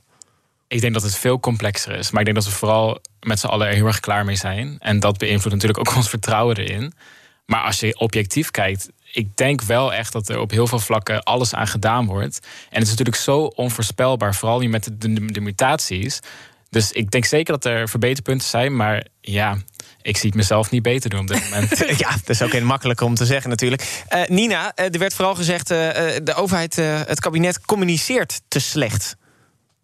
[0.68, 2.12] Ik denk dat het veel complexer is.
[2.12, 4.76] Maar ik denk dat we vooral met z'n allen er heel erg klaar mee zijn.
[4.80, 6.94] En dat beïnvloedt natuurlijk ook ons vertrouwen erin.
[7.46, 11.24] Maar als je objectief kijkt, ik denk wel echt dat er op heel veel vlakken
[11.24, 12.40] alles aan gedaan wordt.
[12.70, 16.20] En het is natuurlijk zo onvoorspelbaar, vooral nu met de, de, de mutaties.
[16.78, 18.76] Dus ik denk zeker dat er verbeterpunten zijn.
[18.76, 19.58] Maar ja,
[20.02, 21.78] ik zie het mezelf niet beter doen op dit moment.
[22.04, 24.06] ja, dat is ook heel makkelijk om te zeggen natuurlijk.
[24.14, 25.72] Uh, Nina, uh, er werd vooral gezegd...
[25.72, 25.78] Uh,
[26.24, 29.16] de overheid, het kabinet communiceert te slecht.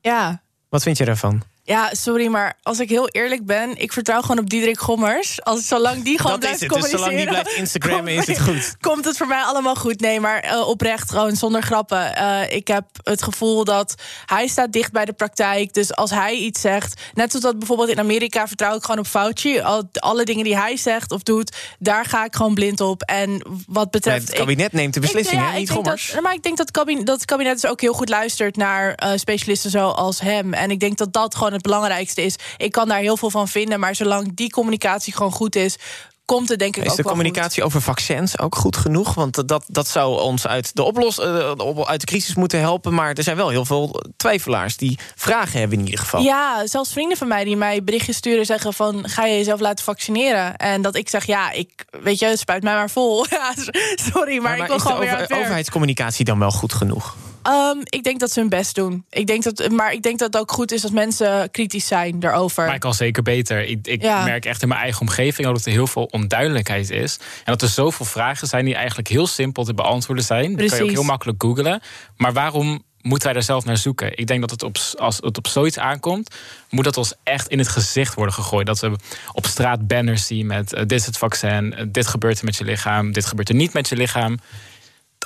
[0.02, 1.44] Ja, wat vind je daarvan?
[1.66, 5.44] Ja, sorry, maar als ik heel eerlijk ben, ik vertrouw gewoon op Diederik Gommers.
[5.44, 7.06] Als zolang die gewoon dat blijft is het, communiceren.
[7.06, 8.76] Dus zolang die blijft Instagrammen is het goed.
[8.80, 10.00] Komt het voor mij allemaal goed?
[10.00, 12.14] Nee, maar uh, oprecht, gewoon zonder grappen.
[12.18, 13.96] Uh, ik heb het gevoel dat
[14.26, 15.74] hij staat dicht bij de praktijk.
[15.74, 19.08] Dus als hij iets zegt, net zoals dat bijvoorbeeld in Amerika, vertrouw ik gewoon op
[19.08, 19.60] Fauci.
[19.60, 23.02] Al, alle dingen die hij zegt of doet, daar ga ik gewoon blind op.
[23.02, 24.18] En wat betreft.
[24.18, 26.12] Nee, het kabinet ik, neemt de beslissingen, ja, niet Gommers.
[26.12, 28.56] Dat, maar ik denk dat het kabinet, dat het kabinet dus ook heel goed luistert
[28.56, 30.54] naar uh, specialisten zoals hem.
[30.54, 32.36] En ik denk dat dat gewoon het belangrijkste is.
[32.58, 35.78] Ik kan daar heel veel van vinden, maar zolang die communicatie gewoon goed is,
[36.26, 39.14] komt het denk ik is ook de communicatie over vaccins ook goed genoeg?
[39.14, 41.52] Want dat, dat zou ons uit de, oplos, uh,
[41.84, 42.94] uit de crisis moeten helpen.
[42.94, 46.22] Maar er zijn wel heel veel twijfelaars die vragen hebben in ieder geval.
[46.22, 49.10] Ja, zelfs vrienden van mij die mij berichtjes sturen zeggen van...
[49.10, 50.56] ga je jezelf laten vaccineren?
[50.56, 53.26] En dat ik zeg, ja, ik, weet je, spuit mij maar vol.
[54.12, 57.16] sorry, maar, maar, maar ik wil gewoon de weer over, overheidscommunicatie dan wel goed genoeg?
[57.48, 59.06] Um, ik denk dat ze hun best doen.
[59.10, 62.20] Ik denk dat, maar ik denk dat het ook goed is dat mensen kritisch zijn
[62.20, 62.66] daarover.
[62.66, 63.66] Maar ik kan zeker beter.
[63.66, 64.24] Ik, ik ja.
[64.24, 67.18] merk echt in mijn eigen omgeving dat er heel veel onduidelijkheid is.
[67.18, 70.56] En dat er zoveel vragen zijn die eigenlijk heel simpel te beantwoorden zijn.
[70.56, 71.82] Dat kan je ook heel makkelijk googlen.
[72.18, 74.18] Maar waarom moeten wij daar zelf naar zoeken?
[74.18, 76.36] Ik denk dat het op, als het op zoiets aankomt,
[76.70, 78.66] moet dat ons echt in het gezicht worden gegooid.
[78.66, 78.96] Dat we
[79.32, 82.56] op straat banners zien met uh, dit is het vaccin, uh, dit gebeurt er met
[82.56, 84.40] je lichaam, dit gebeurt er niet met je lichaam.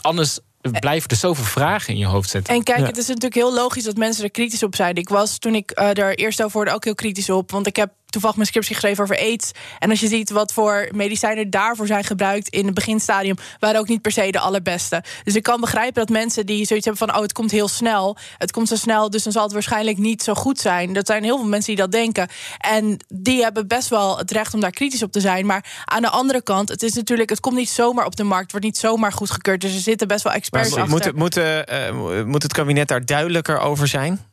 [0.02, 0.40] Anders
[0.72, 2.54] blijven er zoveel vragen in je hoofd zitten.
[2.56, 4.96] En kijk, het is natuurlijk heel logisch dat mensen er kritisch op zijn.
[4.96, 7.52] Ik was toen ik uh, er eerst over hoorde ook heel kritisch op.
[7.52, 9.52] Want ik heb toevallig mijn scriptie geschreven over aids.
[9.80, 13.88] En als je ziet wat voor medicijnen daarvoor zijn gebruikt in het beginstadium, waren ook
[13.88, 15.04] niet per se de allerbeste.
[15.24, 18.18] Dus ik kan begrijpen dat mensen die zoiets hebben van: oh, het komt heel snel.
[18.38, 20.94] Het komt zo snel, dus dan zal het waarschijnlijk niet zo goed zijn.
[20.94, 22.28] Dat zijn heel veel mensen die dat denken.
[22.58, 25.46] En die hebben best wel het recht om daar kritisch op te zijn.
[25.46, 28.52] Maar aan de andere kant, het is natuurlijk, het komt niet zomaar op de markt,
[28.52, 29.62] wordt niet zomaar goedgekeurd.
[29.62, 31.16] Dus er zitten best wel experts maar, achter.
[31.16, 34.26] Moet, moet, uh, moet het kabinet daar duidelijker over zijn?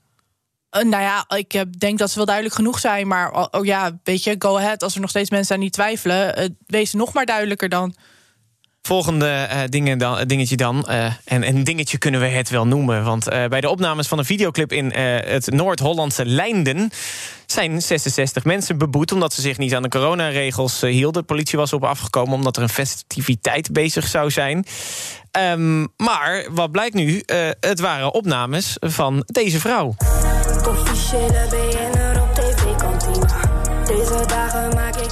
[0.74, 3.06] Uh, nou ja, ik denk dat ze wel duidelijk genoeg zijn.
[3.06, 4.82] Maar oh, oh, ja, weet je, go ahead.
[4.82, 7.94] Als er nog steeds mensen aan die twijfelen, uh, wees nog maar duidelijker dan.
[8.82, 10.86] Volgende uh, dingen dan, dingetje dan.
[11.24, 13.04] En een dingetje kunnen we het wel noemen.
[13.04, 16.90] Want bij de opnames van een videoclip in het Noord-Hollandse Leinden...
[17.46, 21.20] zijn 66 mensen beboet omdat ze zich niet aan de coronaregels hielden.
[21.20, 24.66] De politie was op afgekomen omdat er een festiviteit bezig zou zijn.
[25.52, 27.22] Um, maar wat blijkt nu?
[27.60, 29.94] het waren opnames van deze vrouw.
[30.68, 33.26] Officiële BN'er op tv-kantine.
[33.86, 35.10] Deze dagen maak ik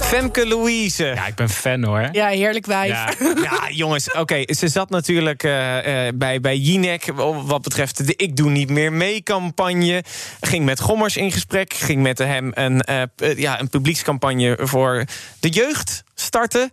[0.00, 1.04] Femke Louise.
[1.04, 2.08] Ja, ik ben fan hoor.
[2.12, 2.88] Ja, heerlijk wijf.
[2.88, 3.12] Ja,
[3.42, 4.42] ja jongens, oké.
[4.46, 7.04] Ze zat natuurlijk uh, uh, bij, bij Jinek
[7.44, 10.04] wat betreft de Ik Doe Niet Meer Mee-campagne.
[10.40, 11.74] Ging met Gommers in gesprek.
[11.74, 15.04] Ging met hem een, uh, ja, een publiekscampagne voor
[15.40, 16.70] de jeugd starten.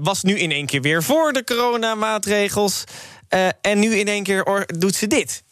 [0.00, 2.84] was nu in één keer weer voor de coronamaatregels.
[3.60, 5.42] en nu in één keer doet ze dit.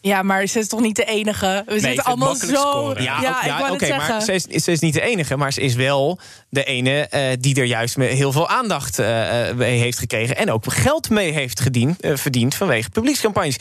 [0.00, 1.62] Ja, maar ze is toch niet de enige?
[1.66, 2.92] We zitten allemaal zo.
[2.96, 5.36] Ja, ja, ja oké, maar ze is, ze is niet de enige.
[5.36, 6.18] Maar ze is wel
[6.48, 9.06] de ene uh, die er juist met heel veel aandacht uh,
[9.54, 10.36] mee heeft gekregen.
[10.36, 13.56] En ook geld mee heeft gediend, uh, verdiend vanwege publiekscampagnes.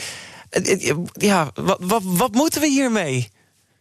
[1.14, 3.30] ja, wat, wat, wat moeten we hiermee?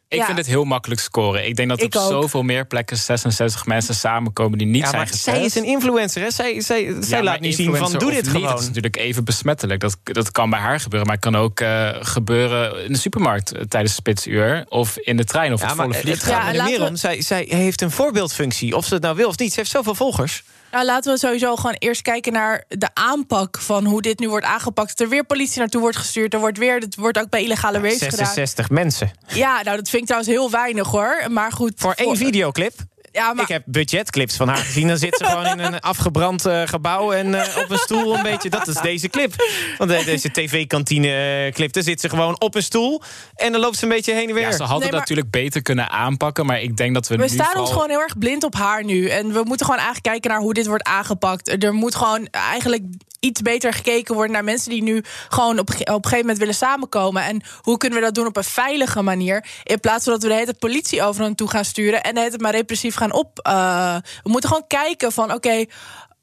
[0.09, 1.47] Ik vind het heel makkelijk scoren.
[1.47, 5.07] Ik denk dat er op zoveel meer plekken 66 mensen samenkomen die niet ja, zijn
[5.07, 5.25] getest.
[5.25, 6.31] Zij is een influencer, hè?
[6.31, 8.49] Zij, zij, zij laat niet zien van doe dit niet, gewoon.
[8.49, 9.81] Dat is natuurlijk even besmettelijk.
[9.81, 11.07] Dat, dat kan bij haar gebeuren.
[11.07, 14.65] Maar het kan ook uh, gebeuren in de supermarkt uh, tijdens spitsuur.
[14.69, 16.37] Of in de trein of ja, het volle vliegtuig.
[16.37, 16.97] Het gaat er meer om.
[16.97, 18.77] Zij, zij heeft een voorbeeldfunctie.
[18.77, 19.53] Of ze het nou wil of niet.
[19.53, 20.43] Ze heeft zoveel volgers.
[20.73, 24.47] Nou, laten we sowieso gewoon eerst kijken naar de aanpak van hoe dit nu wordt
[24.47, 25.01] aangepakt.
[25.01, 26.35] Er weer politie naartoe wordt gestuurd.
[26.35, 29.11] Er wordt weer, het wordt ook bij illegale race 66 mensen.
[29.27, 31.25] Ja, nou dat vind ik trouwens heel weinig hoor.
[31.29, 31.73] Maar goed.
[31.77, 32.75] Voor één videoclip?
[33.17, 33.43] Ja, maar...
[33.43, 34.89] Ik heb budgetclips van haar gezien.
[34.89, 38.23] Dan zit ze gewoon in een afgebrand uh, gebouw en uh, op een stoel een
[38.23, 38.51] beetje.
[38.51, 39.35] Dat is deze clip.
[39.79, 43.03] Want uh, deze tv-kantine clip, daar zit ze gewoon op een stoel.
[43.35, 44.43] En dan loopt ze een beetje heen en weer.
[44.43, 45.01] Ja, ze hadden nee, maar...
[45.01, 46.47] natuurlijk beter kunnen aanpakken.
[46.47, 47.63] Maar ik denk dat we We nu staan vooral...
[47.63, 49.09] ons gewoon heel erg blind op haar nu.
[49.09, 51.63] En we moeten gewoon eigenlijk kijken naar hoe dit wordt aangepakt.
[51.65, 52.83] Er moet gewoon eigenlijk
[53.21, 56.55] iets beter gekeken worden naar mensen die nu gewoon op, op een gegeven moment willen
[56.55, 57.23] samenkomen.
[57.23, 59.47] En hoe kunnen we dat doen op een veilige manier?
[59.63, 62.41] In plaats van dat we de hele politie over hen toe gaan sturen en het
[62.41, 63.47] maar repressief gaan op.
[63.49, 65.65] Uh, we moeten gewoon kijken van oké.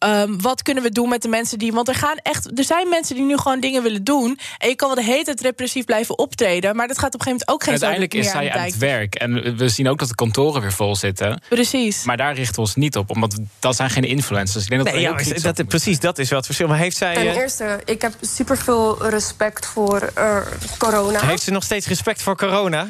[0.06, 1.72] Um, wat kunnen we doen met de mensen die.
[1.72, 2.58] Want er gaan echt.
[2.58, 4.40] Er zijn mensen die nu gewoon dingen willen doen.
[4.58, 6.76] En je kan wel de hele tijd repressief blijven optreden.
[6.76, 8.78] Maar dat gaat op een gegeven moment ook geen Uiteindelijk is zij aan, aan het
[8.78, 9.16] werk.
[9.16, 11.42] En we zien ook dat de kantoren weer vol zitten.
[11.50, 12.04] Precies.
[12.04, 13.10] Maar daar richten we ons niet op.
[13.10, 14.64] Omdat dat zijn geen influencers.
[14.64, 16.68] Ik denk dat nee, ja, dat, precies, dat is wel het verschil.
[16.68, 17.14] Maar heeft zij.
[17.14, 20.38] Ten eerste, ik heb superveel respect voor uh,
[20.78, 21.26] corona.
[21.26, 22.88] Heeft ze nog steeds respect voor corona?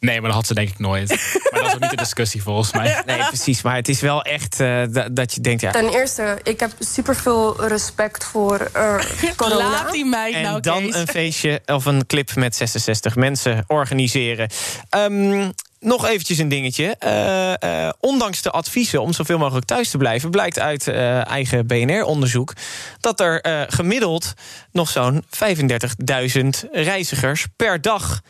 [0.00, 1.08] Nee, maar dat had ze denk ik nooit.
[1.50, 2.86] maar dat is ook niet de discussie volgens mij.
[3.06, 3.62] Nee, precies.
[3.62, 4.82] Maar het is wel echt uh,
[5.12, 5.60] dat je denkt...
[5.60, 5.70] Ja.
[5.70, 8.98] Ten eerste, ik heb superveel respect voor uh,
[9.36, 9.70] corona.
[9.70, 10.94] Laat die meid en nou, dan Kees.
[10.94, 14.50] een feestje of een clip met 66 mensen organiseren.
[14.96, 16.96] Um, nog eventjes een dingetje.
[17.04, 20.30] Uh, uh, ondanks de adviezen om zoveel mogelijk thuis te blijven...
[20.30, 22.52] blijkt uit uh, eigen BNR-onderzoek...
[23.00, 24.34] dat er gemiddeld
[24.72, 28.20] nog zo'n 35.000 reizigers per dag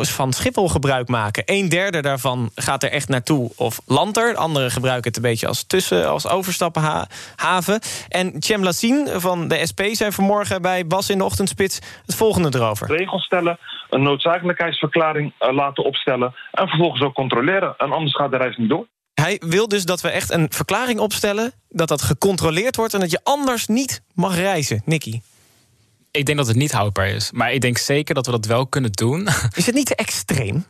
[0.00, 1.42] van Schiphol gebruik maken.
[1.46, 4.36] Een derde daarvan gaat er echt naartoe of landt er.
[4.36, 7.80] Anderen gebruiken het een beetje als tussen, als overstappenhaven.
[8.08, 12.58] En Cem Lassine van de SP zei vanmorgen bij Bas in de Ochtendspits het volgende
[12.58, 12.86] erover.
[12.96, 13.58] Regels stellen,
[13.90, 16.34] een noodzakelijkheidsverklaring laten opstellen...
[16.50, 17.74] en vervolgens ook controleren.
[17.78, 18.86] En anders gaat de reis niet door.
[19.14, 21.52] Hij wil dus dat we echt een verklaring opstellen...
[21.68, 24.82] dat dat gecontroleerd wordt en dat je anders niet mag reizen.
[24.84, 25.20] Nicky.
[26.12, 27.30] Ik denk dat het niet houdbaar is.
[27.30, 29.28] Maar ik denk zeker dat we dat wel kunnen doen.
[29.54, 30.66] Is het niet te extreem?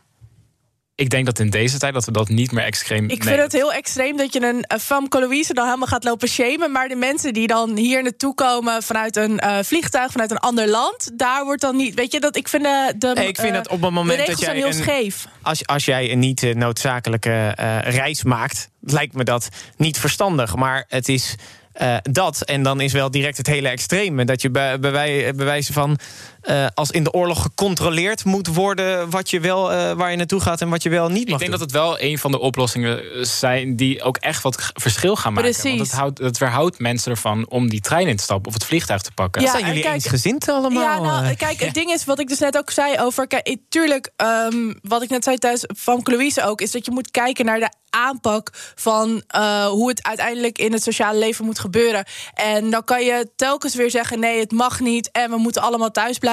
[0.95, 3.09] Ik denk dat in deze tijd dat we dat niet meer extreem...
[3.09, 6.27] Ik vind het heel extreem dat je een uh, femme Louise dan helemaal gaat lopen
[6.27, 6.71] shamen.
[6.71, 10.69] Maar de mensen die dan hier naartoe komen vanuit een uh, vliegtuig, vanuit een ander
[10.69, 11.11] land...
[11.13, 11.93] daar wordt dan niet...
[11.93, 14.39] Weet je, dat ik vind uh, de nee, Ik vind dat op het moment dat
[14.39, 14.55] jij...
[14.55, 15.27] heel een, scheef.
[15.41, 20.55] Als, als jij een niet noodzakelijke reis maakt, lijkt me dat niet verstandig.
[20.55, 21.35] Maar het is...
[21.81, 22.41] Uh, dat.
[22.41, 24.25] En dan is wel direct het hele extreme.
[24.25, 24.91] Dat je bij, bij,
[25.35, 25.97] bij wijze van
[26.43, 29.09] uh, als in de oorlog gecontroleerd moet worden...
[29.09, 31.51] Wat je wel, waar je naartoe gaat en wat je wel niet mag Ik denk
[31.51, 33.75] dat het wel een van de oplossingen zijn...
[33.75, 35.51] die ook echt wat verschil gaan maken.
[35.51, 35.77] Precies.
[35.77, 38.47] Want het, houdt, het verhoudt mensen ervan om die trein in te stappen...
[38.47, 39.41] of het vliegtuig te pakken.
[39.41, 40.83] Ja, zijn jullie kijk, eensgezind allemaal?
[40.83, 43.27] Ja, nou, kijk, het ding is, wat ik dus net ook zei over...
[43.27, 44.11] Kijk, tuurlijk,
[44.51, 46.61] um, wat ik net zei thuis van Louise ook...
[46.61, 50.83] is dat je moet kijken naar de aanpak van uh, hoe het uiteindelijk in het
[50.83, 52.05] sociale leven moet gebeuren.
[52.33, 55.91] En dan kan je telkens weer zeggen: nee, het mag niet en we moeten allemaal
[55.91, 56.32] thuis blijven.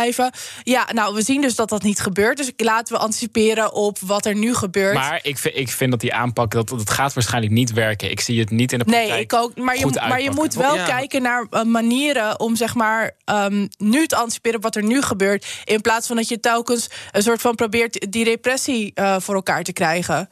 [0.62, 2.36] Ja, nou, we zien dus dat dat niet gebeurt.
[2.36, 4.94] Dus laten we anticiperen op wat er nu gebeurt.
[4.94, 8.10] Maar ik vind, ik vind dat die aanpak, dat, dat gaat waarschijnlijk niet werken.
[8.10, 9.10] Ik zie het niet in de praktijk.
[9.10, 9.56] Nee, ik ook.
[9.56, 14.06] Maar, je, maar je moet wel kijken naar uh, manieren om zeg maar um, nu
[14.06, 15.46] te anticiperen wat er nu gebeurt.
[15.64, 19.62] In plaats van dat je telkens een soort van probeert die repressie uh, voor elkaar
[19.62, 20.28] te krijgen.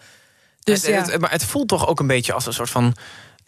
[0.62, 1.18] Dus, het, ja.
[1.18, 2.94] maar het voelt toch ook een beetje als een soort van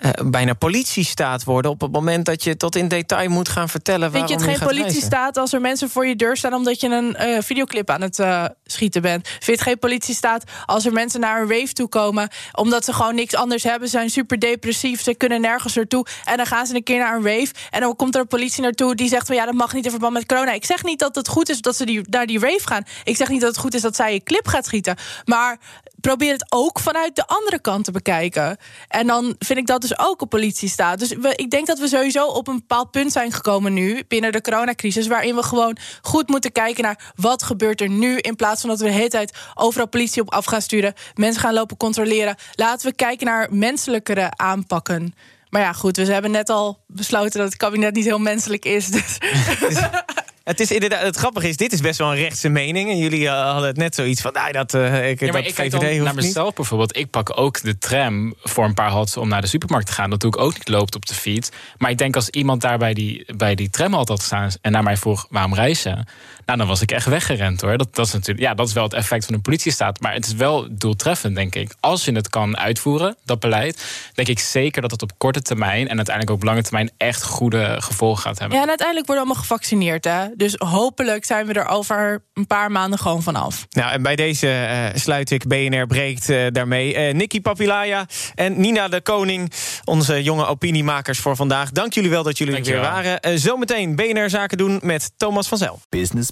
[0.05, 1.70] uh, bijna politiestaat worden...
[1.70, 4.11] op het moment dat je tot in detail moet gaan vertellen...
[4.11, 6.55] Vind je het geen politiestaat als er mensen voor je deur staan...
[6.55, 9.28] omdat je een uh, videoclip aan het uh, schieten bent?
[9.28, 12.28] Vind je het geen politiestaat als er mensen naar een rave toe komen...
[12.53, 15.03] omdat ze gewoon niks anders hebben, zijn super depressief...
[15.03, 17.53] ze kunnen nergens naartoe en dan gaan ze een keer naar een rave...
[17.70, 19.26] en dan komt er een politie naartoe die zegt...
[19.26, 20.53] van ja, dat mag niet in verband met corona.
[20.53, 22.82] Ik zeg niet dat het goed is dat ze die, naar die rave gaan.
[23.05, 24.96] Ik zeg niet dat het goed is dat zij een clip gaat schieten.
[25.24, 25.59] Maar
[26.01, 28.57] probeer het ook vanuit de andere kant te bekijken.
[28.88, 30.98] En dan vind ik dat dus ook op politie staat.
[30.98, 34.03] Dus ik denk dat we sowieso op een bepaald punt zijn gekomen nu...
[34.09, 37.12] binnen de coronacrisis, waarin we gewoon goed moeten kijken naar...
[37.14, 40.32] wat gebeurt er nu, in plaats van dat we de hele tijd overal politie op
[40.32, 40.94] af gaan sturen...
[41.14, 42.36] mensen gaan lopen controleren.
[42.55, 45.14] Laten we kijken naar menselijkere aanpakken.
[45.51, 48.86] Maar ja, goed, we hebben net al besloten dat het kabinet niet heel menselijk is.
[48.86, 49.18] Dus.
[50.51, 52.90] Het is inderdaad, het grappige is, dit is best wel een rechtse mening.
[52.90, 55.51] En jullie uh, hadden het net zoiets van, nou, dat, uh, ik, ja, maar dat
[55.51, 56.55] ik kijk dan naar mezelf niet.
[56.55, 56.96] bijvoorbeeld.
[56.96, 60.11] Ik pak ook de tram voor een paar halts om naar de supermarkt te gaan.
[60.11, 61.48] Dat doe ik ook niet, loopt op de fiets.
[61.78, 64.51] Maar ik denk als iemand daar bij die, bij die tram had staan...
[64.61, 66.07] en naar mij vroeg, waarom reizen?
[66.51, 67.78] Nou, dan was ik echt weggerend, hoor.
[67.78, 70.01] Dat, dat, is natuurlijk, ja, dat is wel het effect van een politiestaat.
[70.01, 71.74] Maar het is wel doeltreffend, denk ik.
[71.80, 73.84] Als je het kan uitvoeren, dat beleid...
[74.14, 75.88] denk ik zeker dat het op korte termijn...
[75.88, 78.57] en uiteindelijk ook op lange termijn echt goede gevolgen gaat hebben.
[78.57, 80.26] Ja, en uiteindelijk worden allemaal gevaccineerd, hè?
[80.36, 83.66] Dus hopelijk zijn we er over een paar maanden gewoon vanaf.
[83.70, 87.09] Nou, en bij deze uh, sluit ik BNR breekt uh, daarmee.
[87.09, 89.53] Uh, Nikki Papilaya en Nina de Koning,
[89.84, 91.70] onze jonge opiniemakers voor vandaag.
[91.70, 93.38] Dank jullie wel dat jullie er weer waren.
[93.38, 95.80] zometeen BNR Zaken doen met Thomas van Zel.
[95.88, 96.30] Business